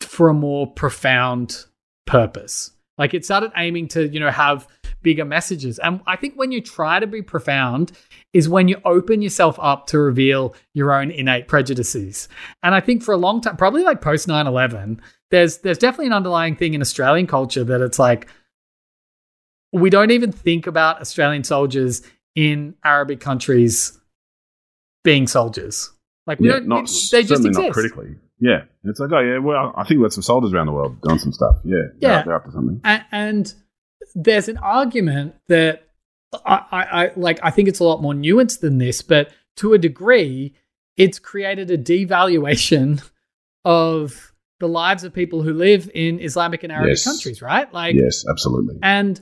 for 0.01 0.29
a 0.29 0.35
more 0.35 0.67
profound 0.67 1.65
purpose. 2.07 2.71
Like 2.99 3.15
it 3.15 3.25
started 3.25 3.53
aiming 3.57 3.89
to, 3.89 4.09
you 4.09 4.21
know, 4.21 4.31
have 4.31 4.69
bigger 5.03 5.25
messages. 5.25 5.79
And 5.79 6.01
I 6.07 6.17
think 6.17 6.35
when 6.37 6.53
you 6.53 6.61
try 6.61 7.01
to 7.01 7.07
be 7.07 7.23
profound 7.23 7.93
is 8.33 8.49
when 8.49 8.69
you 8.69 8.81
open 8.85 9.23
yourself 9.23 9.59
up 9.61 9.87
to 9.89 9.99
reveal 9.99 10.55
your 10.75 10.93
own 10.93 11.11
innate 11.11 11.49
prejudices. 11.49 12.29
And 12.63 12.75
I 12.75 12.81
think 12.81 13.03
for 13.03 13.13
a 13.13 13.17
long 13.17 13.41
time, 13.41 13.57
probably 13.57 13.83
like 13.83 14.01
post 14.01 14.29
9/11, 14.29 15.01
there's 15.31 15.59
there's 15.59 15.79
definitely 15.79 16.07
an 16.07 16.13
underlying 16.13 16.57
thing 16.57 16.75
in 16.75 16.81
Australian 16.81 17.27
culture 17.27 17.65
that 17.65 17.81
it's 17.81 17.99
like 17.99 18.29
we 19.73 19.91
don't 19.91 20.11
even 20.11 20.33
think 20.33 20.67
about 20.67 21.01
Australian 21.01 21.45
soldiers 21.45 22.03
in 22.35 22.75
Arabic 22.85 23.21
countries 23.21 23.99
being 25.03 25.27
soldiers. 25.27 25.91
Like 26.27 26.39
we 26.39 26.49
yeah, 26.49 26.55
don't 26.55 26.69
not, 26.69 26.91
they 27.11 27.25
just 27.25 27.45
exist. 27.45 27.73
critically. 27.73 28.15
Yeah. 28.43 28.65
It's 28.85 28.99
like, 28.99 29.11
oh 29.13 29.21
yeah, 29.21 29.39
well 29.39 29.73
I 29.77 29.85
think 29.85 29.99
we 29.99 30.05
got 30.05 30.13
some 30.13 30.23
soldiers 30.23 30.53
around 30.53 30.67
the 30.67 30.73
world 30.73 31.01
doing 31.01 31.21
some 31.21 31.33
stuff. 31.33 31.57
Yeah. 31.65 31.77
Yeah. 32.01 32.09
They're, 32.09 32.25
they're 32.25 32.35
up 32.35 32.45
to 32.47 32.53
something. 32.53 32.81
And, 32.83 33.05
and 33.13 33.55
there's 34.17 34.49
an 34.49 34.59
argument 34.59 35.37
that 35.47 35.89
I, 36.45 36.65
I, 36.71 37.05
I 37.05 37.13
like. 37.15 37.39
I 37.43 37.51
think 37.51 37.69
it's 37.69 37.79
a 37.79 37.85
lot 37.85 38.03
more 38.03 38.15
nuanced 38.15 38.61
than 38.61 38.79
this, 38.79 39.01
but 39.03 39.31
to 39.57 39.75
a 39.75 39.79
degree, 39.79 40.55
it's 40.97 41.19
created 41.19 41.71
a 41.71 41.79
devaluation 41.79 43.03
of 43.65 44.33
the 44.59 44.69
lives 44.69 45.05
of 45.05 45.13
people 45.13 45.43
who 45.43 45.53
live 45.53 45.91
in 45.95 46.21
Islamic 46.21 46.63
and 46.63 46.73
Arabic 46.73 46.91
yes. 46.91 47.05
countries, 47.05 47.43
right? 47.43 47.73
Like, 47.73 47.95
yes, 47.97 48.25
absolutely. 48.29 48.79
And 48.83 49.21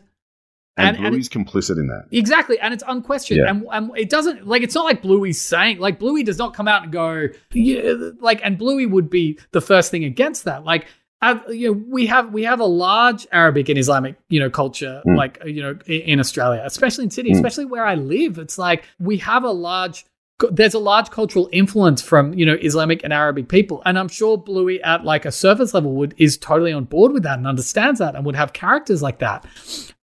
and, 0.89 0.97
and 0.97 1.07
Bluey's 1.13 1.29
and 1.35 1.47
complicit 1.47 1.79
in 1.79 1.87
that. 1.89 2.07
Exactly. 2.11 2.59
And 2.61 2.73
it's 2.75 2.85
unquestioned. 2.87 3.39
Yeah. 3.41 3.51
And, 3.51 3.67
and, 3.71 3.91
it 3.97 4.09
doesn't, 4.11 4.47
like, 4.47 4.63
it's 4.63 4.75
not 4.75 4.85
like 4.85 5.03
Bluey's 5.03 5.41
saying, 5.41 5.79
like, 5.79 5.99
Bluey 5.99 6.23
does 6.23 6.39
not 6.39 6.55
come 6.55 6.69
out 6.69 6.83
and 6.83 6.93
go, 6.93 7.29
yeah, 7.53 7.93
like, 8.21 8.41
and 8.45 8.59
Bluey 8.59 8.87
would 8.87 9.11
be 9.11 9.39
the 9.53 9.61
first 9.61 9.91
thing 9.91 10.05
against 10.05 10.45
that. 10.45 10.65
Like, 10.65 10.87
uh, 11.23 11.39
you 11.51 11.69
know, 11.75 11.85
we 11.89 12.07
have 12.07 12.33
we 12.33 12.45
have 12.45 12.61
a 12.61 12.65
large 12.65 13.27
Arabic 13.31 13.69
and 13.69 13.79
Islamic, 13.79 14.17
you 14.31 14.41
know, 14.41 14.49
culture, 14.49 15.03
Mm. 15.07 15.17
like 15.19 15.39
you 15.45 15.61
know, 15.63 15.77
i- 15.87 15.93
in 15.93 16.19
Australia, 16.19 16.63
especially 16.65 17.05
in 17.05 17.11
Sydney, 17.11 17.33
Mm. 17.33 17.37
especially 17.37 17.67
where 17.67 17.85
I 17.85 17.95
live. 17.95 18.39
It's 18.39 18.57
like 18.57 18.85
we 18.99 19.19
have 19.19 19.45
a 19.45 19.51
large. 19.51 20.07
There's 20.51 20.73
a 20.73 20.79
large 20.79 21.11
cultural 21.11 21.51
influence 21.53 22.01
from 22.01 22.33
you 22.33 22.47
know 22.47 22.55
Islamic 22.55 23.05
and 23.05 23.13
Arabic 23.13 23.49
people, 23.51 23.83
and 23.85 23.99
I'm 23.99 24.09
sure 24.09 24.39
Bluey 24.39 24.83
at 24.83 25.05
like 25.05 25.27
a 25.27 25.31
surface 25.31 25.75
level 25.75 25.93
would 25.97 26.15
is 26.17 26.39
totally 26.39 26.73
on 26.73 26.85
board 26.85 27.13
with 27.13 27.25
that 27.25 27.37
and 27.37 27.47
understands 27.47 27.99
that 27.99 28.15
and 28.15 28.25
would 28.25 28.37
have 28.37 28.55
characters 28.55 29.03
like 29.03 29.19
that. 29.19 29.45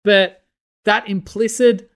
But 0.04 0.44
that 0.88 1.08
implicit 1.08 1.90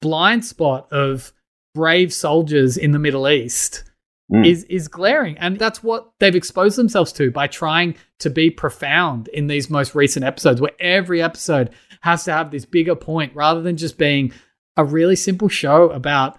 blind 0.00 0.44
spot 0.44 0.92
of 0.92 1.32
brave 1.74 2.12
soldiers 2.12 2.76
in 2.76 2.92
the 2.92 2.98
Middle 2.98 3.28
East 3.28 3.84
Mm. 4.30 4.46
is 4.46 4.64
is 4.64 4.88
glaring 4.88 5.38
and 5.38 5.58
that's 5.58 5.82
what 5.82 6.10
they've 6.20 6.36
exposed 6.36 6.76
themselves 6.76 7.12
to 7.12 7.30
by 7.30 7.46
trying 7.46 7.94
to 8.18 8.28
be 8.28 8.50
profound 8.50 9.26
in 9.28 9.46
these 9.46 9.70
most 9.70 9.94
recent 9.94 10.22
episodes 10.22 10.60
where 10.60 10.72
every 10.78 11.22
episode 11.22 11.70
has 12.02 12.24
to 12.24 12.32
have 12.32 12.50
this 12.50 12.66
bigger 12.66 12.94
point 12.94 13.34
rather 13.34 13.62
than 13.62 13.78
just 13.78 13.96
being 13.96 14.30
a 14.76 14.84
really 14.84 15.16
simple 15.16 15.48
show 15.48 15.88
about 15.92 16.38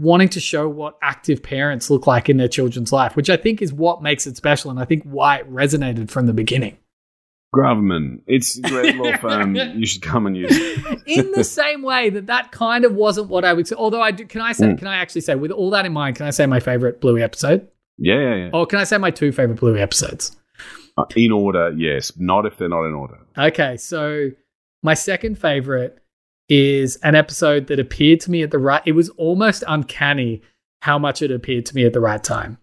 wanting 0.00 0.28
to 0.30 0.40
show 0.40 0.68
what 0.68 0.98
active 1.00 1.40
parents 1.40 1.90
look 1.90 2.08
like 2.08 2.28
in 2.28 2.38
their 2.38 2.48
children's 2.48 2.90
life 2.92 3.14
which 3.14 3.30
i 3.30 3.36
think 3.36 3.62
is 3.62 3.72
what 3.72 4.02
makes 4.02 4.26
it 4.26 4.36
special 4.36 4.68
and 4.68 4.80
i 4.80 4.84
think 4.84 5.04
why 5.04 5.36
it 5.36 5.48
resonated 5.48 6.10
from 6.10 6.26
the 6.26 6.32
beginning 6.32 6.76
Graverman, 7.54 8.20
it's 8.26 8.58
a 8.58 8.62
great 8.62 8.96
law 8.96 9.16
firm. 9.20 9.54
You 9.56 9.86
should 9.86 10.02
come 10.02 10.26
and 10.26 10.36
use 10.36 10.50
it. 10.52 11.02
in 11.06 11.32
the 11.32 11.44
same 11.44 11.82
way 11.82 12.10
that 12.10 12.26
that 12.26 12.52
kind 12.52 12.84
of 12.84 12.94
wasn't 12.94 13.28
what 13.28 13.44
I 13.44 13.52
would 13.54 13.66
say. 13.66 13.74
Although 13.76 14.02
I 14.02 14.10
do, 14.10 14.26
can 14.26 14.40
I 14.42 14.52
say, 14.52 14.66
Mm. 14.66 14.78
can 14.78 14.86
I 14.86 14.96
actually 14.96 15.22
say, 15.22 15.34
with 15.34 15.50
all 15.50 15.70
that 15.70 15.86
in 15.86 15.92
mind, 15.92 16.16
can 16.16 16.26
I 16.26 16.30
say 16.30 16.44
my 16.46 16.60
favorite 16.60 17.00
Bluey 17.00 17.22
episode, 17.22 17.66
Yeah, 17.96 18.18
yeah, 18.20 18.34
yeah. 18.36 18.50
or 18.52 18.66
can 18.66 18.78
I 18.78 18.84
say 18.84 18.98
my 18.98 19.10
two 19.10 19.32
favorite 19.32 19.58
Bluey 19.60 19.80
episodes? 19.80 20.36
Uh, 20.98 21.04
in 21.16 21.32
order, 21.32 21.72
yes. 21.76 22.12
Not 22.18 22.44
if 22.44 22.58
they're 22.58 22.68
not 22.68 22.84
in 22.86 22.92
order. 22.94 23.18
Okay, 23.38 23.76
so 23.76 24.30
my 24.82 24.94
second 24.94 25.38
favorite 25.38 25.98
is 26.50 26.96
an 27.02 27.14
episode 27.14 27.66
that 27.68 27.78
appeared 27.78 28.20
to 28.20 28.30
me 28.30 28.42
at 28.42 28.50
the 28.50 28.58
right. 28.58 28.82
It 28.84 28.92
was 28.92 29.08
almost 29.10 29.62
uncanny 29.66 30.42
how 30.82 30.98
much 30.98 31.22
it 31.22 31.30
appeared 31.30 31.66
to 31.66 31.74
me 31.74 31.84
at 31.86 31.92
the 31.92 32.00
right 32.00 32.22
time. 32.22 32.58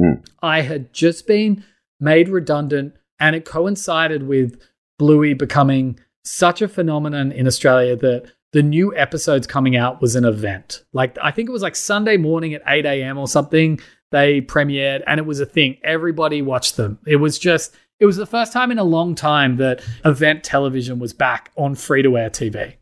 Mm. 0.00 0.24
I 0.42 0.62
had 0.62 0.92
just 0.92 1.26
been 1.26 1.64
made 2.00 2.28
redundant, 2.28 2.94
and 3.22 3.36
it 3.36 3.44
coincided 3.44 4.24
with 4.24 4.60
Bluey 4.98 5.32
becoming 5.32 5.98
such 6.24 6.60
a 6.60 6.68
phenomenon 6.68 7.30
in 7.30 7.46
Australia 7.46 7.94
that 7.96 8.24
the 8.52 8.62
new 8.62 8.94
episodes 8.96 9.46
coming 9.46 9.76
out 9.76 10.02
was 10.02 10.16
an 10.16 10.24
event. 10.24 10.82
Like 10.92 11.16
I 11.22 11.30
think 11.30 11.48
it 11.48 11.52
was 11.52 11.62
like 11.62 11.76
Sunday 11.76 12.16
morning 12.16 12.52
at 12.52 12.62
8 12.66 12.84
a.m. 12.84 13.16
or 13.16 13.28
something. 13.28 13.80
They 14.10 14.40
premiered 14.42 15.04
and 15.06 15.18
it 15.18 15.24
was 15.24 15.38
a 15.38 15.46
thing. 15.46 15.78
Everybody 15.84 16.42
watched 16.42 16.76
them. 16.76 16.98
It 17.06 17.16
was 17.16 17.38
just 17.38 17.74
it 18.00 18.06
was 18.06 18.16
the 18.16 18.26
first 18.26 18.52
time 18.52 18.72
in 18.72 18.78
a 18.78 18.84
long 18.84 19.14
time 19.14 19.56
that 19.58 19.82
event 20.04 20.42
television 20.42 20.98
was 20.98 21.12
back 21.12 21.52
on 21.56 21.76
free 21.76 22.02
to 22.02 22.18
air 22.18 22.28
TV. 22.28 22.74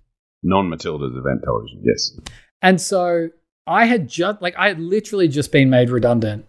Non 0.42 0.70
Matilda's 0.70 1.14
event 1.14 1.42
television, 1.44 1.82
yes. 1.84 2.18
And 2.62 2.80
so 2.80 3.28
I 3.66 3.84
had 3.84 4.08
just 4.08 4.40
like 4.40 4.54
I 4.56 4.68
had 4.68 4.80
literally 4.80 5.28
just 5.28 5.52
been 5.52 5.68
made 5.68 5.90
redundant. 5.90 6.46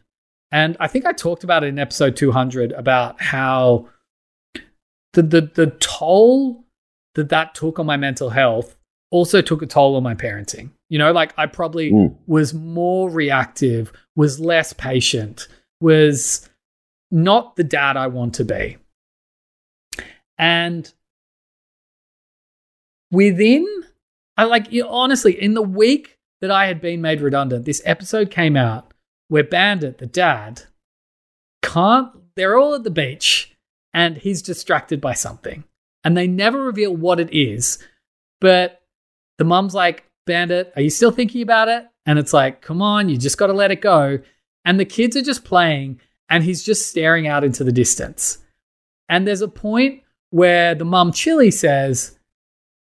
And 0.52 0.76
I 0.80 0.88
think 0.88 1.06
I 1.06 1.14
talked 1.14 1.44
about 1.44 1.64
it 1.64 1.68
in 1.68 1.80
episode 1.80 2.16
200 2.16 2.72
about 2.74 3.22
how 3.22 3.88
the 5.14 5.22
the 5.22 5.42
the 5.42 5.68
toll 5.80 6.66
that 7.16 7.30
that 7.30 7.56
took 7.56 7.80
on 7.80 7.86
my 7.86 7.98
mental 7.98 8.30
health 8.30 8.76
also 9.12 9.42
took 9.42 9.62
a 9.62 9.66
toll 9.66 9.96
on 9.96 10.04
my 10.04 10.16
parenting. 10.16 10.70
You 10.90 10.98
know, 11.00 11.12
like 11.12 11.34
I 11.38 11.46
probably 11.46 11.92
Mm. 11.92 12.16
was 12.28 12.54
more 12.54 13.10
reactive, 13.10 13.92
was 14.16 14.40
less 14.40 14.74
patient, 14.74 15.48
was 15.82 16.50
not 17.12 17.56
the 17.58 17.64
dad 17.64 17.98
I 17.98 18.08
want 18.08 18.36
to 18.36 18.46
be. 18.46 18.78
And 20.38 20.92
within, 23.12 23.68
I 24.38 24.46
like, 24.46 24.68
honestly, 24.88 25.40
in 25.40 25.54
the 25.54 25.62
week 25.62 26.18
that 26.40 26.52
I 26.52 26.66
had 26.68 26.82
been 26.82 27.02
made 27.02 27.22
redundant, 27.22 27.66
this 27.66 27.82
episode 27.86 28.32
came 28.32 28.56
out 28.56 28.91
where 29.32 29.46
Bandit, 29.46 30.00
the 30.00 30.06
dad, 30.06 30.64
can't, 31.62 32.12
they're 32.36 32.58
all 32.58 32.76
at 32.76 32.84
the 32.84 32.92
beach 32.92 33.56
and 33.94 34.18
he's 34.18 34.42
distracted 34.42 35.00
by 35.00 35.14
something. 35.14 35.64
And 36.04 36.18
they 36.18 36.28
never 36.28 36.62
reveal 36.62 36.94
what 36.94 37.18
it 37.18 37.34
is. 37.34 37.80
But 38.42 38.82
the 39.38 39.46
mum's 39.46 39.74
like, 39.74 40.04
Bandit, 40.26 40.74
are 40.76 40.82
you 40.82 40.90
still 40.90 41.12
thinking 41.12 41.42
about 41.42 41.70
it? 41.70 41.86
And 42.06 42.20
it's 42.20 42.34
like, 42.34 42.62
come 42.62 42.82
on, 42.82 43.08
you 43.08 43.16
just 43.16 43.38
got 43.38 43.48
to 43.48 43.54
let 43.54 43.72
it 43.72 43.80
go. 43.80 44.20
And 44.66 44.78
the 44.78 44.84
kids 44.84 45.16
are 45.16 45.22
just 45.22 45.46
playing 45.46 46.02
and 46.28 46.44
he's 46.44 46.62
just 46.62 46.90
staring 46.90 47.26
out 47.26 47.46
into 47.46 47.64
the 47.64 47.72
distance. 47.72 48.38
And 49.08 49.26
there's 49.26 49.42
a 49.42 49.48
point 49.48 50.04
where 50.32 50.76
the 50.76 50.84
mum, 50.84 51.14
Chili, 51.14 51.52
says, 51.52 52.20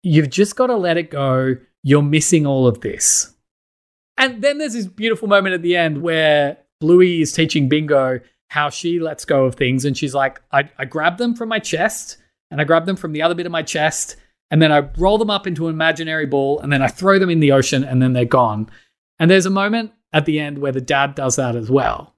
You've 0.02 0.30
just 0.30 0.56
got 0.56 0.68
to 0.68 0.76
let 0.76 0.96
it 0.96 1.10
go. 1.10 1.56
You're 1.82 2.00
missing 2.00 2.46
all 2.46 2.66
of 2.66 2.80
this. 2.80 3.34
And 4.18 4.42
then 4.42 4.58
there's 4.58 4.75
this 4.75 4.87
beautiful 4.87 5.28
moment 5.28 5.54
at 5.54 5.62
the 5.62 5.76
end 5.76 6.02
where 6.02 6.58
Bluey 6.80 7.22
is 7.22 7.32
teaching 7.32 7.68
Bingo 7.68 8.20
how 8.48 8.68
she 8.68 8.98
lets 8.98 9.25
go 9.25 9.44
of 9.44 9.54
things. 9.54 9.84
And 9.84 9.96
she's 9.96 10.14
like, 10.14 10.42
I, 10.52 10.68
I 10.76 10.84
grab 10.84 11.18
them 11.18 11.34
from 11.34 11.48
my 11.48 11.60
chest 11.60 12.18
and 12.50 12.60
I 12.60 12.64
grab 12.64 12.84
them 12.84 12.96
from 12.96 13.12
the 13.12 13.22
other 13.22 13.34
bit 13.34 13.46
of 13.46 13.52
my 13.52 13.62
chest. 13.62 14.16
And 14.50 14.60
then 14.60 14.72
I 14.72 14.88
roll 14.96 15.18
them 15.18 15.30
up 15.30 15.46
into 15.46 15.68
an 15.68 15.75
imaginary 15.75 16.26
ball 16.26 16.58
and 16.60 16.72
then 16.72 16.82
I 16.82 16.88
throw 16.88 17.18
them 17.18 17.30
in 17.30 17.40
the 17.40 17.52
ocean 17.52 17.84
and 17.84 18.02
then 18.02 18.12
they're 18.12 18.25
gone. 18.25 18.68
And 19.18 19.30
there's 19.30 19.46
a 19.46 19.50
moment 19.50 19.92
at 20.12 20.25
the 20.25 20.40
end 20.40 20.58
where 20.58 20.72
the 20.72 20.80
dad 20.80 21.14
does 21.14 21.37
that 21.37 21.54
as 21.54 21.70
well. 21.70 22.14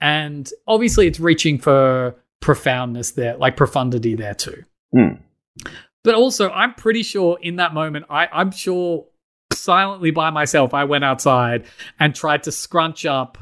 And 0.00 0.48
obviously, 0.66 1.06
it's 1.06 1.18
reaching 1.18 1.58
for 1.58 2.14
profoundness 2.40 3.12
there, 3.12 3.36
like 3.36 3.56
profundity 3.56 4.14
there 4.14 4.34
too. 4.34 4.62
Mm. 4.94 5.20
But 6.04 6.14
also, 6.14 6.50
I'm 6.50 6.74
pretty 6.74 7.02
sure 7.02 7.38
in 7.40 7.56
that 7.56 7.74
moment, 7.74 8.06
I, 8.08 8.28
I'm 8.30 8.52
sure 8.52 9.06
silently 9.66 10.10
by 10.10 10.30
myself, 10.30 10.72
I 10.72 10.84
went 10.84 11.04
outside 11.04 11.66
and 12.00 12.14
tried 12.14 12.44
to 12.44 12.52
scrunch 12.52 13.04
up 13.04 13.36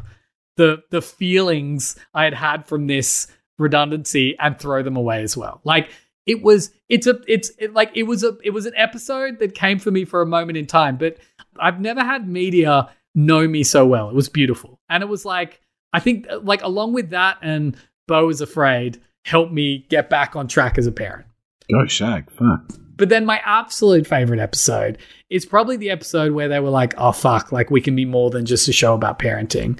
the 0.56 0.82
the 0.90 1.02
feelings 1.02 1.96
I 2.12 2.24
had 2.24 2.34
had 2.34 2.66
from 2.66 2.88
this 2.88 3.28
redundancy 3.58 4.36
and 4.40 4.58
throw 4.58 4.82
them 4.82 4.96
away 4.96 5.22
as 5.22 5.36
well. 5.36 5.60
Like 5.62 5.90
it 6.26 6.42
was, 6.42 6.72
it's 6.88 7.06
a, 7.06 7.20
it's 7.28 7.52
it, 7.58 7.74
like 7.74 7.90
it 7.94 8.04
was 8.04 8.24
a, 8.24 8.36
it 8.42 8.50
was 8.50 8.66
an 8.66 8.72
episode 8.76 9.38
that 9.40 9.54
came 9.54 9.78
for 9.78 9.90
me 9.90 10.04
for 10.04 10.22
a 10.22 10.26
moment 10.26 10.56
in 10.56 10.66
time. 10.66 10.96
But 10.96 11.18
I've 11.60 11.80
never 11.80 12.02
had 12.02 12.26
media 12.26 12.90
know 13.14 13.46
me 13.46 13.62
so 13.62 13.86
well. 13.86 14.08
It 14.08 14.14
was 14.14 14.28
beautiful, 14.28 14.80
and 14.88 15.02
it 15.02 15.08
was 15.08 15.24
like 15.24 15.60
I 15.92 16.00
think 16.00 16.26
like 16.42 16.62
along 16.62 16.94
with 16.94 17.10
that 17.10 17.38
and 17.42 17.76
Bo 18.08 18.28
is 18.28 18.40
afraid 18.40 19.00
helped 19.24 19.52
me 19.52 19.86
get 19.88 20.10
back 20.10 20.36
on 20.36 20.48
track 20.48 20.76
as 20.78 20.86
a 20.86 20.92
parent. 20.92 21.26
Go 21.70 21.86
Shag. 21.86 22.30
Fuck. 22.30 22.83
But 22.96 23.08
then 23.08 23.26
my 23.26 23.40
absolute 23.44 24.06
favorite 24.06 24.40
episode 24.40 24.98
is 25.30 25.46
probably 25.46 25.76
the 25.76 25.90
episode 25.90 26.32
where 26.32 26.48
they 26.48 26.60
were 26.60 26.70
like, 26.70 26.94
oh, 26.96 27.12
fuck, 27.12 27.52
like 27.52 27.70
we 27.70 27.80
can 27.80 27.96
be 27.96 28.04
more 28.04 28.30
than 28.30 28.46
just 28.46 28.68
a 28.68 28.72
show 28.72 28.94
about 28.94 29.18
parenting. 29.18 29.78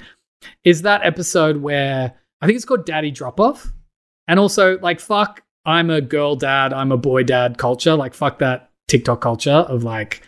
Is 0.63 0.81
that 0.81 1.05
episode 1.05 1.57
where 1.57 2.13
I 2.41 2.45
think 2.45 2.57
it's 2.57 2.65
called 2.65 2.85
Daddy 2.85 3.11
Drop 3.11 3.39
Off. 3.39 3.71
And 4.27 4.39
also, 4.39 4.79
like, 4.79 4.99
fuck, 4.99 5.43
I'm 5.65 5.89
a 5.89 6.01
girl 6.01 6.35
dad, 6.35 6.73
I'm 6.73 6.91
a 6.91 6.97
boy 6.97 7.23
dad 7.23 7.57
culture. 7.57 7.95
Like, 7.95 8.13
fuck 8.13 8.39
that 8.39 8.71
TikTok 8.87 9.21
culture 9.21 9.51
of 9.51 9.83
like, 9.83 10.27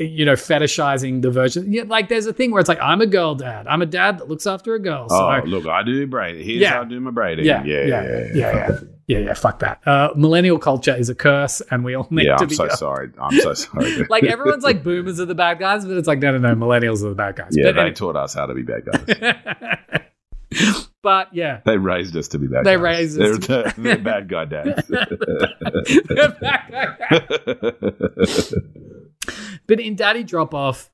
you 0.00 0.24
know, 0.24 0.32
fetishizing 0.32 1.22
the 1.22 1.30
version. 1.30 1.72
Yeah, 1.72 1.82
like, 1.86 2.08
there's 2.08 2.26
a 2.26 2.32
thing 2.32 2.50
where 2.50 2.60
it's 2.60 2.68
like, 2.68 2.80
I'm 2.80 3.00
a 3.00 3.06
girl 3.06 3.34
dad, 3.34 3.66
I'm 3.66 3.82
a 3.82 3.86
dad 3.86 4.18
that 4.18 4.28
looks 4.28 4.46
after 4.46 4.74
a 4.74 4.78
girl. 4.78 5.08
So, 5.08 5.14
Oh, 5.16 5.40
look, 5.44 5.66
I 5.66 5.82
do 5.82 6.06
braiding. 6.06 6.44
Here's 6.44 6.62
Yeah. 6.62 6.70
how 6.70 6.82
I 6.82 6.84
do 6.84 6.98
my 7.00 7.10
braiding. 7.10 7.44
yeah, 7.44 7.62
Yeah, 7.64 7.84
yeah, 7.84 8.02
yeah. 8.02 8.24
yeah, 8.34 8.54
yeah. 8.54 8.80
Yeah, 9.06 9.18
yeah, 9.18 9.34
fuck 9.34 9.58
that. 9.58 9.80
Uh, 9.86 10.10
millennial 10.14 10.58
culture 10.60 10.94
is 10.94 11.08
a 11.08 11.16
curse, 11.16 11.60
and 11.72 11.84
we 11.84 11.94
all 11.96 12.06
need 12.10 12.26
Yeah, 12.26 12.36
to 12.36 12.42
I'm 12.44 12.48
be 12.48 12.54
so 12.54 12.66
girls. 12.68 12.78
sorry. 12.78 13.10
I'm 13.20 13.36
so 13.40 13.54
sorry. 13.54 14.06
like 14.08 14.22
everyone's 14.22 14.62
like 14.62 14.82
boomers 14.84 15.18
are 15.18 15.24
the 15.24 15.34
bad 15.34 15.58
guys, 15.58 15.84
but 15.84 15.96
it's 15.96 16.06
like 16.06 16.20
no, 16.20 16.30
no, 16.38 16.38
no, 16.38 16.54
millennials 16.54 17.04
are 17.04 17.08
the 17.08 17.16
bad 17.16 17.34
guys. 17.34 17.48
yeah, 17.52 17.72
but, 17.72 17.82
they 17.82 17.90
taught 17.90 18.14
us 18.14 18.34
how 18.34 18.46
to 18.46 18.54
be 18.54 18.62
bad 18.62 18.84
guys. 18.84 19.04
but 21.02 21.34
yeah, 21.34 21.58
They 21.64 21.76
raised 21.76 22.16
us 22.16 22.28
to 22.28 22.38
be 22.38 22.46
bad 22.46 22.64
They 22.64 22.74
guys. 22.76 22.82
raised 22.82 23.18
they're, 23.18 23.32
us 23.32 23.38
to- 23.74 23.74
they're 23.78 23.98
bad 23.98 24.28
guy 24.28 24.44
dads. 24.44 24.86
The 24.86 26.36
bad 26.40 26.96
guy. 27.00 28.80
But 29.66 29.80
in 29.80 29.96
Daddy 29.96 30.24
Drop 30.24 30.54
Off, 30.54 30.90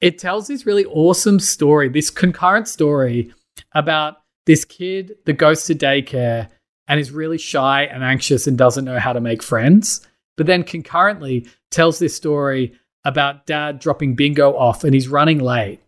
it 0.00 0.18
tells 0.18 0.48
this 0.48 0.66
really 0.66 0.84
awesome 0.84 1.40
story, 1.40 1.88
this 1.88 2.10
concurrent 2.10 2.68
story 2.68 3.32
about 3.72 4.18
this 4.46 4.64
kid 4.64 5.16
that 5.26 5.34
goes 5.34 5.64
to 5.64 5.74
daycare 5.74 6.48
and 6.86 6.98
is 6.98 7.10
really 7.10 7.38
shy 7.38 7.82
and 7.82 8.02
anxious 8.02 8.46
and 8.46 8.56
doesn't 8.56 8.84
know 8.84 8.98
how 8.98 9.12
to 9.12 9.20
make 9.20 9.42
friends. 9.42 10.06
But 10.36 10.46
then 10.46 10.62
concurrently 10.62 11.46
tells 11.70 11.98
this 11.98 12.14
story 12.14 12.72
about 13.04 13.46
dad 13.46 13.78
dropping 13.78 14.14
Bingo 14.14 14.56
off 14.56 14.84
and 14.84 14.94
he's 14.94 15.08
running 15.08 15.38
late. 15.38 15.80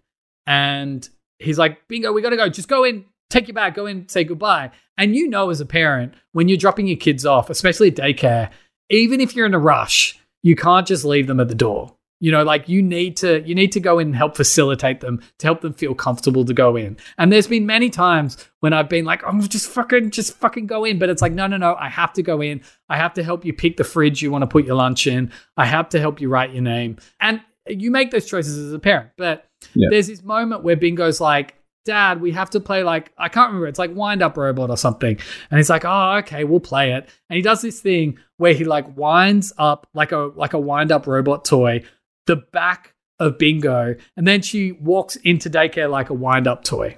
And 0.47 1.09
he's 1.39 1.59
like, 1.59 1.87
Bingo, 1.89 2.13
we 2.13 2.23
got 2.23 2.31
to 2.31 2.37
go. 2.37 2.49
Just 2.49 2.69
go 2.69 2.85
in, 2.85 3.05
take 3.31 3.49
your 3.49 3.55
bag, 3.55 3.75
go 3.75 3.87
in, 3.87 4.09
say 4.09 4.25
goodbye. 4.25 4.71
And 4.99 5.17
you 5.17 5.29
know, 5.29 5.51
as 5.51 5.61
a 5.61 5.67
parent, 5.67 6.15
when 6.33 6.49
you're 6.49 6.59
dropping 6.59 6.87
your 6.87 6.97
kids 6.97 7.25
off, 7.25 7.49
especially 7.49 7.89
at 7.89 7.95
daycare, 7.95 8.51
even 8.91 9.21
if 9.21 9.35
you're 9.35 9.47
in 9.47 9.55
a 9.55 9.59
rush, 9.59 10.20
you 10.43 10.57
can't 10.57 10.87
just 10.87 11.05
leave 11.05 11.27
them 11.27 11.41
at 11.41 11.49
the 11.49 11.55
door. 11.55 11.95
You 12.23 12.31
know, 12.31 12.43
like 12.45 12.69
you 12.69 12.83
need 12.83 13.17
to 13.19 13.41
you 13.49 13.55
need 13.55 13.73
to 13.73 13.81
go 13.81 13.99
in 13.99 14.09
and 14.09 14.17
help 14.17 14.37
facilitate 14.37 15.01
them 15.01 15.23
to 15.39 15.47
help 15.47 15.63
them 15.63 15.73
feel 15.73 15.95
comfortable 15.95 16.45
to 16.45 16.53
go 16.53 16.77
in. 16.77 16.99
And 17.17 17.33
there's 17.33 17.47
been 17.47 17.65
many 17.65 17.89
times 17.89 18.37
when 18.61 18.75
I've 18.75 18.91
been 18.91 19.07
like, 19.07 19.23
"I'm 19.27 19.41
just 19.49 19.71
fucking 19.71 20.11
just 20.11 20.37
fucking 20.37 20.67
go 20.67 20.85
in," 20.85 20.99
but 20.99 21.09
it's 21.09 21.23
like, 21.23 21.33
"No, 21.33 21.47
no, 21.47 21.57
no, 21.57 21.77
I 21.77 21.89
have 21.89 22.13
to 22.15 22.23
go 22.23 22.43
in. 22.43 22.61
I 22.91 22.99
have 22.99 23.15
to 23.15 23.23
help 23.23 23.47
you 23.47 23.55
pick 23.55 23.79
the 23.79 23.85
fridge 23.85 24.21
you 24.21 24.31
want 24.31 24.43
to 24.43 24.47
put 24.47 24.67
your 24.67 24.75
lunch 24.77 25.07
in. 25.07 25.33
I 25.57 25.65
have 25.65 25.89
to 25.91 25.99
help 26.01 26.21
you 26.21 26.29
write 26.29 26.53
your 26.53 26.63
name." 26.63 26.99
And 27.21 27.41
you 27.67 27.91
make 27.91 28.11
those 28.11 28.27
choices 28.27 28.59
as 28.59 28.73
a 28.75 28.79
parent. 28.79 29.11
But 29.17 29.47
Yeah. 29.75 29.89
there's 29.91 30.09
this 30.09 30.23
moment 30.23 30.63
where 30.63 30.77
Bingo's 30.77 31.21
like, 31.23 31.55
Dad, 31.85 32.21
we 32.21 32.33
have 32.33 32.51
to 32.51 32.61
play 32.61 32.83
like 32.83 33.13
I 33.17 33.29
can't 33.29 33.49
remember. 33.49 33.67
It's 33.67 33.79
like 33.79 33.95
wind 33.95 34.23
up 34.23 34.37
robot 34.37 34.71
or 34.71 34.77
something. 34.77 35.19
And 35.51 35.59
he's 35.59 35.71
like, 35.71 35.85
Oh, 35.85 36.17
okay, 36.19 36.45
we'll 36.45 36.61
play 36.61 36.93
it. 36.93 37.09
And 37.29 37.37
he 37.37 37.43
does 37.43 37.63
this 37.63 37.81
thing 37.81 38.19
where 38.37 38.53
he 38.53 38.65
like 38.65 38.97
winds 38.97 39.53
up 39.59 39.87
like 39.95 40.13
a 40.13 40.31
like 40.35 40.53
a 40.53 40.59
wind 40.59 40.93
up 40.93 41.07
robot 41.07 41.45
toy, 41.45 41.83
the 42.27 42.37
back 42.37 42.95
of 43.19 43.39
Bingo, 43.39 43.95
and 44.17 44.27
then 44.27 44.43
she 44.43 44.73
walks 44.73 45.17
into 45.17 45.51
daycare 45.51 45.91
like 45.91 46.11
a 46.11 46.15
wind 46.15 46.47
up 46.47 46.65
toy. 46.65 46.97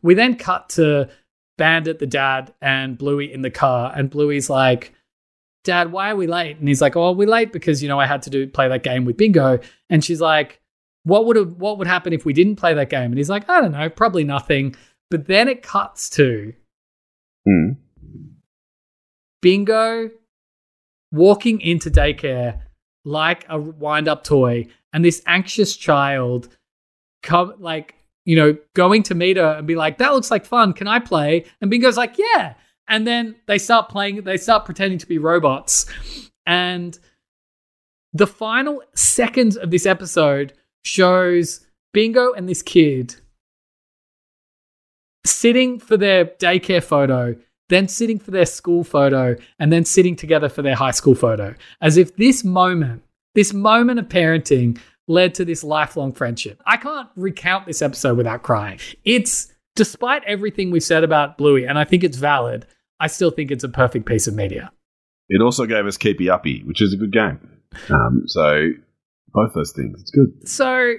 We 0.00 0.14
then 0.14 0.36
cut 0.36 0.70
to 0.70 1.10
Bandit, 1.58 1.98
the 1.98 2.06
dad, 2.06 2.54
and 2.62 2.96
Bluey 2.96 3.32
in 3.32 3.42
the 3.42 3.50
car, 3.50 3.92
and 3.94 4.10
Bluey's 4.10 4.48
like, 4.48 4.94
Dad, 5.64 5.92
why 5.92 6.10
are 6.10 6.16
we 6.16 6.26
late? 6.26 6.58
And 6.58 6.66
he's 6.66 6.80
like, 6.80 6.96
Oh, 6.96 7.12
we're 7.12 7.28
late 7.28 7.52
because 7.52 7.82
you 7.82 7.88
know 7.88 8.00
I 8.00 8.06
had 8.06 8.22
to 8.22 8.30
do 8.30 8.46
play 8.48 8.68
that 8.68 8.82
game 8.82 9.04
with 9.04 9.16
Bingo. 9.16 9.60
And 9.90 10.04
she's 10.04 10.20
like, 10.20 10.61
What 11.04 11.26
would 11.26 11.36
have, 11.36 11.52
what 11.52 11.78
would 11.78 11.86
happen 11.86 12.12
if 12.12 12.24
we 12.24 12.32
didn't 12.32 12.56
play 12.56 12.74
that 12.74 12.90
game? 12.90 13.10
And 13.10 13.18
he's 13.18 13.30
like, 13.30 13.48
I 13.48 13.60
don't 13.60 13.72
know, 13.72 13.88
probably 13.88 14.24
nothing. 14.24 14.76
But 15.10 15.26
then 15.26 15.48
it 15.48 15.62
cuts 15.62 16.08
to 16.10 16.54
Mm. 17.46 17.76
Bingo 19.40 20.10
walking 21.10 21.60
into 21.60 21.90
daycare 21.90 22.60
like 23.04 23.44
a 23.48 23.58
wind 23.58 24.08
up 24.08 24.22
toy, 24.24 24.66
and 24.92 25.04
this 25.04 25.22
anxious 25.26 25.76
child 25.76 26.48
come 27.22 27.54
like 27.58 27.96
you 28.24 28.36
know 28.36 28.56
going 28.74 29.02
to 29.04 29.14
meet 29.14 29.36
her 29.36 29.56
and 29.58 29.66
be 29.66 29.74
like, 29.74 29.98
"That 29.98 30.12
looks 30.12 30.30
like 30.30 30.46
fun. 30.46 30.72
Can 30.72 30.86
I 30.86 31.00
play?" 31.00 31.44
And 31.60 31.70
Bingo's 31.70 31.96
like, 31.96 32.16
"Yeah." 32.16 32.54
And 32.88 33.06
then 33.06 33.36
they 33.46 33.58
start 33.58 33.88
playing. 33.88 34.22
They 34.22 34.36
start 34.36 34.64
pretending 34.64 34.98
to 34.98 35.06
be 35.06 35.18
robots, 35.18 35.86
and 36.46 36.96
the 38.12 38.26
final 38.26 38.82
seconds 38.94 39.56
of 39.56 39.70
this 39.70 39.86
episode 39.86 40.52
shows 40.84 41.66
Bingo 41.92 42.32
and 42.32 42.48
this 42.48 42.62
kid 42.62 43.16
sitting 45.24 45.78
for 45.78 45.96
their 45.96 46.24
daycare 46.24 46.82
photo, 46.82 47.36
then 47.68 47.88
sitting 47.88 48.18
for 48.18 48.30
their 48.30 48.46
school 48.46 48.84
photo, 48.84 49.36
and 49.58 49.72
then 49.72 49.84
sitting 49.84 50.16
together 50.16 50.48
for 50.48 50.62
their 50.62 50.74
high 50.74 50.90
school 50.90 51.14
photo. 51.14 51.54
As 51.80 51.96
if 51.96 52.16
this 52.16 52.44
moment, 52.44 53.02
this 53.34 53.52
moment 53.52 53.98
of 53.98 54.08
parenting 54.08 54.78
led 55.08 55.34
to 55.34 55.44
this 55.44 55.64
lifelong 55.64 56.12
friendship. 56.12 56.60
I 56.66 56.76
can't 56.76 57.08
recount 57.16 57.66
this 57.66 57.82
episode 57.82 58.16
without 58.16 58.42
crying. 58.42 58.78
It's, 59.04 59.52
despite 59.74 60.22
everything 60.24 60.70
we've 60.70 60.82
said 60.82 61.04
about 61.04 61.38
Bluey, 61.38 61.64
and 61.64 61.78
I 61.78 61.84
think 61.84 62.04
it's 62.04 62.16
valid, 62.16 62.66
I 63.00 63.06
still 63.06 63.30
think 63.30 63.50
it's 63.50 63.64
a 63.64 63.68
perfect 63.68 64.06
piece 64.06 64.26
of 64.26 64.34
media. 64.34 64.70
It 65.28 65.40
also 65.40 65.66
gave 65.66 65.86
us 65.86 65.96
Keepy 65.96 66.28
Uppy, 66.28 66.62
which 66.64 66.82
is 66.82 66.92
a 66.92 66.96
good 66.96 67.12
game. 67.12 67.40
Um, 67.88 68.24
so 68.26 68.70
both 69.34 69.52
those 69.54 69.72
things, 69.72 70.00
it's 70.00 70.10
good. 70.10 70.48
So, 70.48 70.94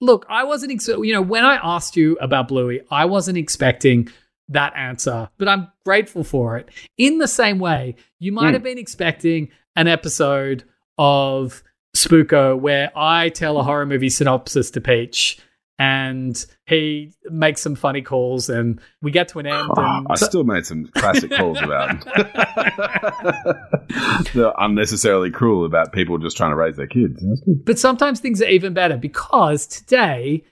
look, 0.00 0.26
I 0.28 0.44
wasn't, 0.44 0.72
ex- 0.72 0.88
you 0.88 1.12
know, 1.12 1.22
when 1.22 1.44
I 1.44 1.56
asked 1.62 1.96
you 1.96 2.16
about 2.20 2.48
Bluey, 2.48 2.80
I 2.90 3.04
wasn't 3.04 3.38
expecting 3.38 4.08
that 4.48 4.72
answer, 4.76 5.28
but 5.38 5.48
I'm 5.48 5.68
grateful 5.84 6.24
for 6.24 6.56
it. 6.58 6.68
In 6.98 7.18
the 7.18 7.28
same 7.28 7.58
way, 7.58 7.94
you 8.18 8.32
might 8.32 8.50
Mm. 8.50 8.54
have 8.54 8.62
been 8.62 8.78
expecting 8.78 9.48
an 9.76 9.88
episode 9.88 10.64
of 10.98 11.62
Spooko 11.96 12.58
where 12.58 12.90
I 12.96 13.28
tell 13.30 13.58
a 13.58 13.62
horror 13.62 13.86
movie 13.86 14.10
synopsis 14.10 14.70
to 14.72 14.80
Peach 14.80 15.38
and 15.82 16.46
he 16.66 17.12
makes 17.28 17.60
some 17.60 17.74
funny 17.74 18.02
calls 18.02 18.48
and 18.48 18.80
we 19.02 19.10
get 19.10 19.26
to 19.28 19.40
an 19.40 19.46
end. 19.48 19.68
Ah, 19.76 19.98
and 19.98 20.06
I 20.08 20.14
still 20.14 20.44
made 20.44 20.64
some 20.64 20.86
classic 20.94 21.32
calls 21.32 21.60
about 21.60 22.04
the 24.34 24.52
unnecessarily 24.58 25.30
cruel 25.32 25.64
about 25.64 25.92
people 25.92 26.18
just 26.18 26.36
trying 26.36 26.50
to 26.50 26.56
raise 26.56 26.76
their 26.76 26.86
kids. 26.86 27.14
That's 27.20 27.40
good. 27.40 27.64
but 27.64 27.78
sometimes 27.80 28.20
things 28.20 28.40
are 28.40 28.48
even 28.48 28.74
better 28.74 28.96
because 28.96 29.66
today 29.66 30.44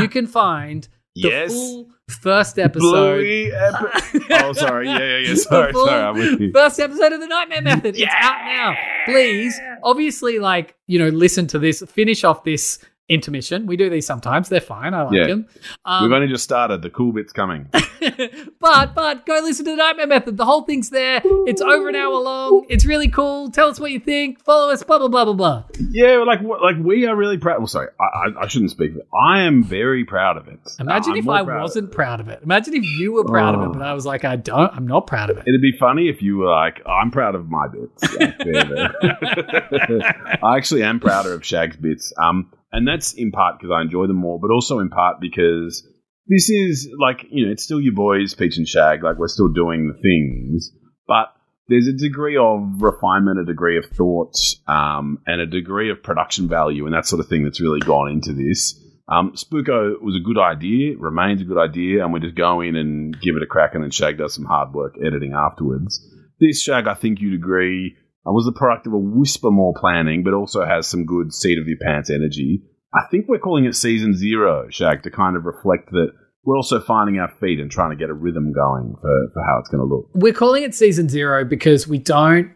you 0.00 0.08
can 0.08 0.26
find 0.26 0.88
the 1.14 1.22
Yes. 1.28 1.52
full 1.52 1.90
first 2.08 2.58
episode. 2.58 3.20
Epi- 3.26 4.24
oh, 4.30 4.52
sorry. 4.54 4.86
Yeah, 4.88 4.98
yeah, 4.98 5.18
yeah. 5.18 5.34
Sorry, 5.34 5.72
sorry. 5.74 5.90
I'm 6.02 6.14
with 6.14 6.40
you. 6.40 6.52
First 6.52 6.80
episode 6.80 7.12
of 7.12 7.20
the 7.20 7.26
Nightmare 7.26 7.60
Method. 7.62 7.96
It's 7.96 8.14
out 8.18 8.38
now. 8.46 8.74
Please, 9.04 9.60
obviously, 9.82 10.38
like, 10.38 10.74
you 10.86 10.98
know, 10.98 11.08
listen 11.08 11.46
to 11.48 11.58
this, 11.58 11.82
finish 11.88 12.24
off 12.24 12.44
this 12.44 12.78
intermission. 13.10 13.66
We 13.66 13.76
do 13.76 13.90
these 13.90 14.06
sometimes. 14.06 14.48
They're 14.48 14.60
fine. 14.60 14.94
I 14.94 15.02
like 15.02 15.14
Yeah. 15.14 15.26
them. 15.26 15.46
We've 15.54 15.62
Um, 15.84 16.12
only 16.12 16.28
just 16.28 16.44
started. 16.44 16.80
The 16.80 16.88
cool 16.90 17.12
bit's 17.12 17.32
coming. 17.32 17.66
but, 18.60 18.94
but 18.94 19.26
go 19.26 19.34
listen 19.42 19.64
to 19.66 19.72
the 19.72 19.76
Nightmare 19.76 20.06
Method. 20.06 20.36
The 20.36 20.44
whole 20.44 20.62
thing's 20.62 20.90
there. 20.90 21.20
It's 21.46 21.60
over 21.60 21.88
an 21.88 21.96
hour 21.96 22.14
long. 22.14 22.64
It's 22.68 22.86
really 22.86 23.08
cool. 23.08 23.50
Tell 23.50 23.68
us 23.68 23.78
what 23.80 23.90
you 23.90 23.98
think. 24.00 24.42
Follow 24.44 24.70
us, 24.72 24.82
blah, 24.82 24.98
blah, 24.98 25.08
blah, 25.08 25.24
blah, 25.24 25.34
blah. 25.34 25.64
Yeah, 25.90 26.18
like 26.26 26.40
like 26.42 26.76
we 26.82 27.06
are 27.06 27.16
really 27.16 27.36
proud. 27.38 27.58
Well, 27.58 27.66
sorry, 27.66 27.88
I, 28.00 28.04
I, 28.04 28.44
I 28.44 28.46
shouldn't 28.46 28.70
speak. 28.70 28.92
I 29.14 29.42
am 29.42 29.62
very 29.64 30.04
proud 30.04 30.36
of 30.36 30.48
it. 30.48 30.60
Imagine 30.78 31.12
I'm 31.12 31.18
if 31.18 31.28
I 31.28 31.42
proud 31.44 31.62
wasn't 31.62 31.88
it. 31.88 31.92
proud 31.94 32.20
of 32.20 32.28
it. 32.28 32.40
Imagine 32.42 32.74
if 32.74 32.84
you 32.84 33.12
were 33.12 33.24
proud 33.24 33.54
of 33.54 33.60
Oh. 33.60 33.64
it, 33.64 33.72
but 33.72 33.82
I 33.82 33.92
was 33.92 34.06
like, 34.06 34.24
I 34.24 34.36
don't, 34.36 34.72
I'm 34.74 34.86
not 34.86 35.06
proud 35.06 35.30
of 35.30 35.36
it. 35.38 35.44
It'd 35.46 35.60
be 35.60 35.76
funny 35.78 36.08
if 36.08 36.22
you 36.22 36.38
were 36.38 36.50
like, 36.50 36.80
I'm 36.86 37.10
proud 37.10 37.34
of 37.34 37.50
my 37.50 37.66
bits. 37.68 38.16
Like, 38.18 38.38
there, 38.38 38.64
there. 38.64 40.38
I 40.42 40.56
actually 40.56 40.82
am 40.82 41.00
prouder 41.00 41.32
of 41.34 41.44
Shag's 41.44 41.76
bits. 41.76 42.12
Um, 42.16 42.50
and 42.72 42.86
that's 42.86 43.12
in 43.12 43.30
part 43.30 43.58
because 43.58 43.72
I 43.74 43.82
enjoy 43.82 44.06
them 44.06 44.16
more, 44.16 44.38
but 44.40 44.50
also 44.50 44.78
in 44.78 44.88
part 44.88 45.20
because 45.20 45.86
this 46.26 46.48
is 46.48 46.88
like, 47.00 47.26
you 47.30 47.46
know, 47.46 47.52
it's 47.52 47.64
still 47.64 47.80
your 47.80 47.94
boys, 47.94 48.34
Peach 48.34 48.56
and 48.56 48.68
Shag. 48.68 49.02
Like, 49.02 49.18
we're 49.18 49.28
still 49.28 49.48
doing 49.48 49.88
the 49.88 50.00
things, 50.00 50.70
but 51.06 51.32
there's 51.68 51.86
a 51.86 51.92
degree 51.92 52.36
of 52.36 52.82
refinement, 52.82 53.40
a 53.40 53.44
degree 53.44 53.78
of 53.78 53.86
thought, 53.86 54.34
um, 54.66 55.18
and 55.26 55.40
a 55.40 55.46
degree 55.46 55.90
of 55.90 56.02
production 56.02 56.48
value 56.48 56.84
and 56.84 56.94
that 56.94 57.06
sort 57.06 57.20
of 57.20 57.28
thing 57.28 57.44
that's 57.44 57.60
really 57.60 57.80
gone 57.80 58.10
into 58.10 58.32
this. 58.32 58.78
Um, 59.08 59.32
Spooko 59.32 60.00
was 60.00 60.14
a 60.14 60.24
good 60.24 60.38
idea, 60.38 60.96
remains 60.96 61.40
a 61.40 61.44
good 61.44 61.58
idea, 61.58 62.04
and 62.04 62.12
we 62.12 62.20
just 62.20 62.36
go 62.36 62.60
in 62.60 62.76
and 62.76 63.20
give 63.20 63.34
it 63.34 63.42
a 63.42 63.46
crack, 63.46 63.74
and 63.74 63.82
then 63.82 63.90
Shag 63.90 64.18
does 64.18 64.34
some 64.34 64.44
hard 64.44 64.72
work 64.72 64.94
editing 65.04 65.32
afterwards. 65.32 66.00
This 66.40 66.62
Shag, 66.62 66.86
I 66.86 66.94
think 66.94 67.20
you'd 67.20 67.34
agree, 67.34 67.96
uh, 68.26 68.32
was 68.32 68.44
the 68.44 68.52
product 68.58 68.86
of 68.86 68.92
a 68.92 68.98
whisper 68.98 69.50
more 69.50 69.72
planning, 69.78 70.22
but 70.24 70.34
also 70.34 70.64
has 70.64 70.86
some 70.86 71.06
good 71.06 71.32
seat 71.32 71.58
of 71.58 71.66
your 71.66 71.78
pants 71.84 72.10
energy. 72.10 72.62
I 72.94 73.02
think 73.10 73.26
we're 73.28 73.38
calling 73.38 73.64
it 73.66 73.74
season 73.76 74.14
zero, 74.16 74.66
Shag, 74.70 75.02
to 75.04 75.10
kind 75.10 75.36
of 75.36 75.44
reflect 75.44 75.90
that 75.92 76.08
we're 76.44 76.56
also 76.56 76.80
finding 76.80 77.18
our 77.18 77.30
feet 77.40 77.60
and 77.60 77.70
trying 77.70 77.90
to 77.90 77.96
get 77.96 78.10
a 78.10 78.14
rhythm 78.14 78.52
going 78.52 78.94
for, 79.00 79.28
for 79.34 79.44
how 79.44 79.58
it's 79.60 79.68
going 79.68 79.80
to 79.86 79.94
look. 79.94 80.08
we're 80.14 80.32
calling 80.32 80.62
it 80.62 80.74
season 80.74 81.08
zero 81.08 81.44
because 81.44 81.86
we 81.86 81.98
don't 81.98 82.52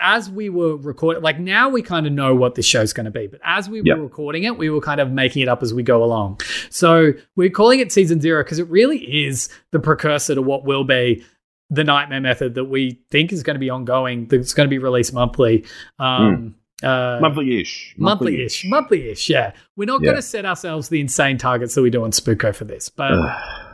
as 0.00 0.30
we 0.30 0.48
were 0.48 0.76
recording 0.76 1.22
like 1.22 1.38
now 1.40 1.68
we 1.68 1.82
kind 1.82 2.06
of 2.06 2.12
know 2.12 2.34
what 2.34 2.54
this 2.54 2.64
show's 2.64 2.92
going 2.92 3.04
to 3.04 3.10
be 3.10 3.26
but 3.26 3.40
as 3.44 3.68
we 3.68 3.82
Yep. 3.84 3.96
were 3.98 4.04
recording 4.04 4.44
it 4.44 4.56
we 4.56 4.70
were 4.70 4.80
kind 4.80 5.00
of 5.00 5.10
making 5.10 5.42
it 5.42 5.48
up 5.48 5.62
as 5.62 5.74
we 5.74 5.82
go 5.82 6.04
along 6.04 6.40
so 6.70 7.12
we're 7.34 7.50
calling 7.50 7.80
it 7.80 7.90
season 7.90 8.20
zero 8.20 8.42
because 8.44 8.60
it 8.60 8.68
really 8.68 8.98
is 9.26 9.48
the 9.72 9.80
precursor 9.80 10.36
to 10.36 10.42
what 10.42 10.64
will 10.64 10.84
be 10.84 11.24
the 11.70 11.84
nightmare 11.84 12.20
method 12.20 12.54
that 12.54 12.64
we 12.64 13.00
think 13.10 13.32
is 13.32 13.42
going 13.42 13.54
to 13.54 13.60
be 13.60 13.70
ongoing 13.70 14.26
that's 14.26 14.54
going 14.54 14.66
to 14.66 14.70
be 14.70 14.78
released 14.78 15.12
monthly 15.12 15.64
um 15.98 16.54
uh, 16.82 17.18
Monthly-ish. 17.20 17.94
monthly-ish 17.98 18.64
monthly-ish 18.66 19.28
yeah 19.28 19.52
we're 19.76 19.84
not 19.84 20.00
Yeah. 20.00 20.06
going 20.06 20.16
to 20.16 20.22
set 20.22 20.44
ourselves 20.46 20.88
the 20.88 21.00
insane 21.00 21.36
targets 21.36 21.74
that 21.74 21.82
we 21.82 21.90
do 21.90 22.04
on 22.04 22.12
spooko 22.12 22.54
for 22.54 22.64
this 22.64 22.88
but 22.88 23.12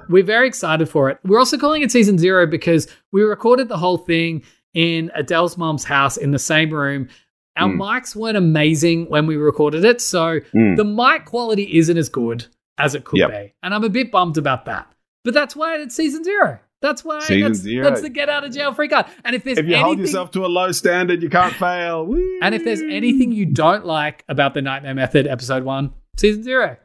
we're 0.09 0.22
very 0.24 0.46
excited 0.46 0.87
for 0.87 1.09
it. 1.09 1.18
We're 1.24 1.38
also 1.38 1.57
calling 1.57 1.80
it 1.80 1.90
season 1.90 2.18
zero 2.18 2.46
because 2.46 2.87
we 3.12 3.22
recorded 3.22 3.68
the 3.68 3.78
whole 3.78 3.96
thing 3.96 4.42
in 4.74 5.11
Adele's 5.14 5.57
mom's 5.57 5.83
house 5.85 6.18
in 6.18 6.30
the 6.30 6.38
same 6.38 6.68
room. 6.70 7.09
Our 7.57 7.68
Mm. 7.70 7.76
mics 7.78 8.14
weren't 8.14 8.37
amazing 8.37 9.07
when 9.09 9.26
we 9.26 9.37
recorded 9.37 9.83
it, 9.87 10.02
so 10.02 10.40
Mm. 10.54 10.76
the 10.76 10.85
mic 10.85 11.24
quality 11.24 11.78
isn't 11.78 11.96
as 11.96 12.11
good 12.11 12.44
as 12.76 12.94
it 12.94 13.04
could 13.04 13.18
Yep. 13.20 13.30
be. 13.30 13.54
And 13.62 13.72
I'm 13.74 13.83
a 13.85 13.88
bit 13.88 14.11
bummed 14.11 14.37
about 14.37 14.66
that. 14.66 14.87
But 15.24 15.33
that's 15.33 15.57
why 15.57 15.76
it's 15.78 15.94
season 15.96 16.22
zero. 16.22 16.59
That's 16.85 17.03
why 17.03 17.20
Season 17.20 17.53
that's, 17.53 17.61
zero. 17.61 17.85
that's 17.88 18.03
the 18.03 18.11
get 18.11 18.29
out 18.29 18.44
of 18.44 18.53
jail 18.53 18.75
free 18.75 18.88
card. 18.88 19.07
And 19.25 19.35
if 19.35 19.42
there's 19.42 19.57
If 19.57 19.64
you 19.64 19.70
anything, 19.73 19.85
hold 19.87 19.99
yourself 20.01 20.31
to 20.33 20.44
a 20.44 20.49
low 20.49 20.70
standard, 20.70 21.23
you 21.23 21.31
can't 21.31 21.55
fail. 21.55 22.05
Woo. 22.05 22.38
and 22.42 22.55
if 22.55 22.62
there's 22.62 22.83
anything 22.83 23.33
you 23.33 23.47
don't 23.47 23.87
like 23.87 24.23
about 24.29 24.53
the 24.53 24.61
Nightmare 24.61 24.94
Method 24.94 25.27
episode 25.27 25.64
one, 25.64 25.94
season 26.18 26.42
zero. 26.42 26.77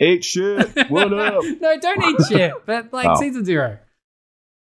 Eat 0.00 0.24
shit. 0.24 0.74
What 0.90 1.12
up? 1.12 1.44
no, 1.60 1.78
don't 1.78 2.04
eat 2.04 2.26
shit. 2.26 2.52
But 2.64 2.92
like 2.94 3.06
Oh. 3.08 3.14
season 3.20 3.44
zero. 3.44 3.78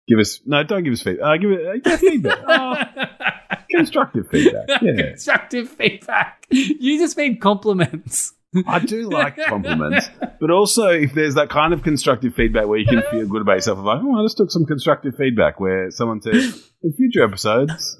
Give 0.08 0.18
us 0.18 0.40
no. 0.46 0.64
Don't 0.64 0.82
give 0.84 0.94
us 0.94 1.02
feedback. 1.02 1.24
Uh, 1.24 1.36
give 1.36 1.50
it 1.52 1.86
uh, 1.86 1.96
feedback. 1.98 2.38
Oh, 2.48 3.54
constructive 3.70 4.28
feedback. 4.30 4.68
Yeah, 4.82 4.92
Constructive 5.10 5.68
feedback. 5.68 6.46
You 6.50 6.98
just 6.98 7.16
mean 7.16 7.38
compliments. 7.38 8.32
I 8.66 8.78
do 8.80 9.08
like 9.08 9.36
compliments, 9.46 10.08
but 10.40 10.50
also 10.50 10.88
if 10.88 11.14
there's 11.14 11.34
that 11.36 11.48
kind 11.48 11.72
of 11.72 11.82
constructive 11.82 12.34
feedback 12.34 12.66
where 12.66 12.78
you 12.78 12.86
can 12.86 13.02
feel 13.10 13.26
good 13.26 13.42
about 13.42 13.54
yourself, 13.54 13.78
like 13.78 14.00
oh, 14.02 14.20
I 14.20 14.24
just 14.24 14.36
took 14.36 14.50
some 14.50 14.66
constructive 14.66 15.14
feedback 15.16 15.58
where 15.60 15.90
someone 15.90 16.20
said 16.20 16.34
in 16.34 16.92
future 16.96 17.24
episodes 17.24 17.98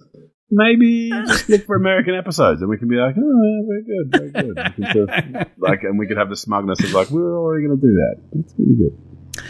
maybe 0.53 1.09
just 1.11 1.49
look 1.49 1.65
for 1.65 1.77
American 1.77 2.15
episodes, 2.15 2.61
and 2.61 2.71
we 2.71 2.77
can 2.77 2.87
be 2.87 2.97
like, 2.97 3.17
oh, 3.19 3.43
yeah, 3.43 3.63
very 3.67 3.85
good, 3.85 4.13
very 4.13 4.31
good. 4.31 4.77
We 4.79 4.85
can 4.85 4.93
sort 4.93 5.11
of, 5.11 5.47
like, 5.59 5.83
and 5.83 5.99
we 5.99 6.07
could 6.07 6.19
have 6.19 6.29
the 6.29 6.37
smugness 6.37 6.79
of 6.85 6.93
like, 6.93 7.11
we're 7.11 7.37
already 7.37 7.67
going 7.67 7.81
to 7.81 7.87
do 7.87 7.95
that. 7.95 8.17
That's 8.33 8.55
really 8.59 8.75
good. 8.77 9.45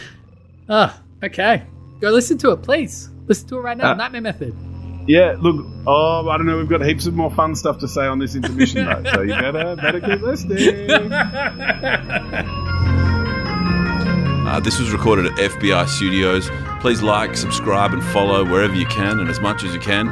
Ah, 0.68 1.02
okay. 1.22 1.64
Go 2.00 2.10
listen 2.10 2.38
to 2.38 2.52
it, 2.52 2.62
please. 2.62 3.10
Listen 3.26 3.48
to 3.48 3.58
it 3.58 3.60
right 3.60 3.76
now. 3.76 3.90
Ah. 3.90 3.94
Nightmare 3.94 4.22
Method. 4.22 4.54
Yeah, 5.06 5.36
look. 5.40 5.66
Oh, 5.86 6.28
I 6.28 6.36
don't 6.36 6.46
know. 6.46 6.58
We've 6.58 6.68
got 6.68 6.84
heaps 6.84 7.06
of 7.06 7.14
more 7.14 7.30
fun 7.30 7.54
stuff 7.56 7.78
to 7.78 7.88
say 7.88 8.06
on 8.06 8.18
this 8.18 8.34
intermission, 8.34 8.84
though. 9.02 9.02
So 9.12 9.22
you 9.22 9.34
better 9.34 9.76
better 9.76 10.00
keep 10.00 10.20
listening. 10.22 10.90
Uh, 14.44 14.60
this 14.60 14.78
was 14.78 14.92
recorded 14.92 15.26
at 15.26 15.32
FBI 15.38 15.88
Studios. 15.88 16.50
Please 16.80 17.00
like, 17.02 17.36
subscribe, 17.36 17.92
and 17.94 18.04
follow 18.04 18.44
wherever 18.44 18.74
you 18.74 18.84
can 18.86 19.18
and 19.18 19.30
as 19.30 19.40
much 19.40 19.64
as 19.64 19.72
you 19.72 19.80
can. 19.80 20.08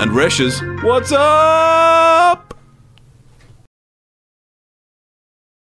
And 0.00 0.10
Resh's, 0.10 0.60
what's 0.82 1.12
up? 1.12 2.43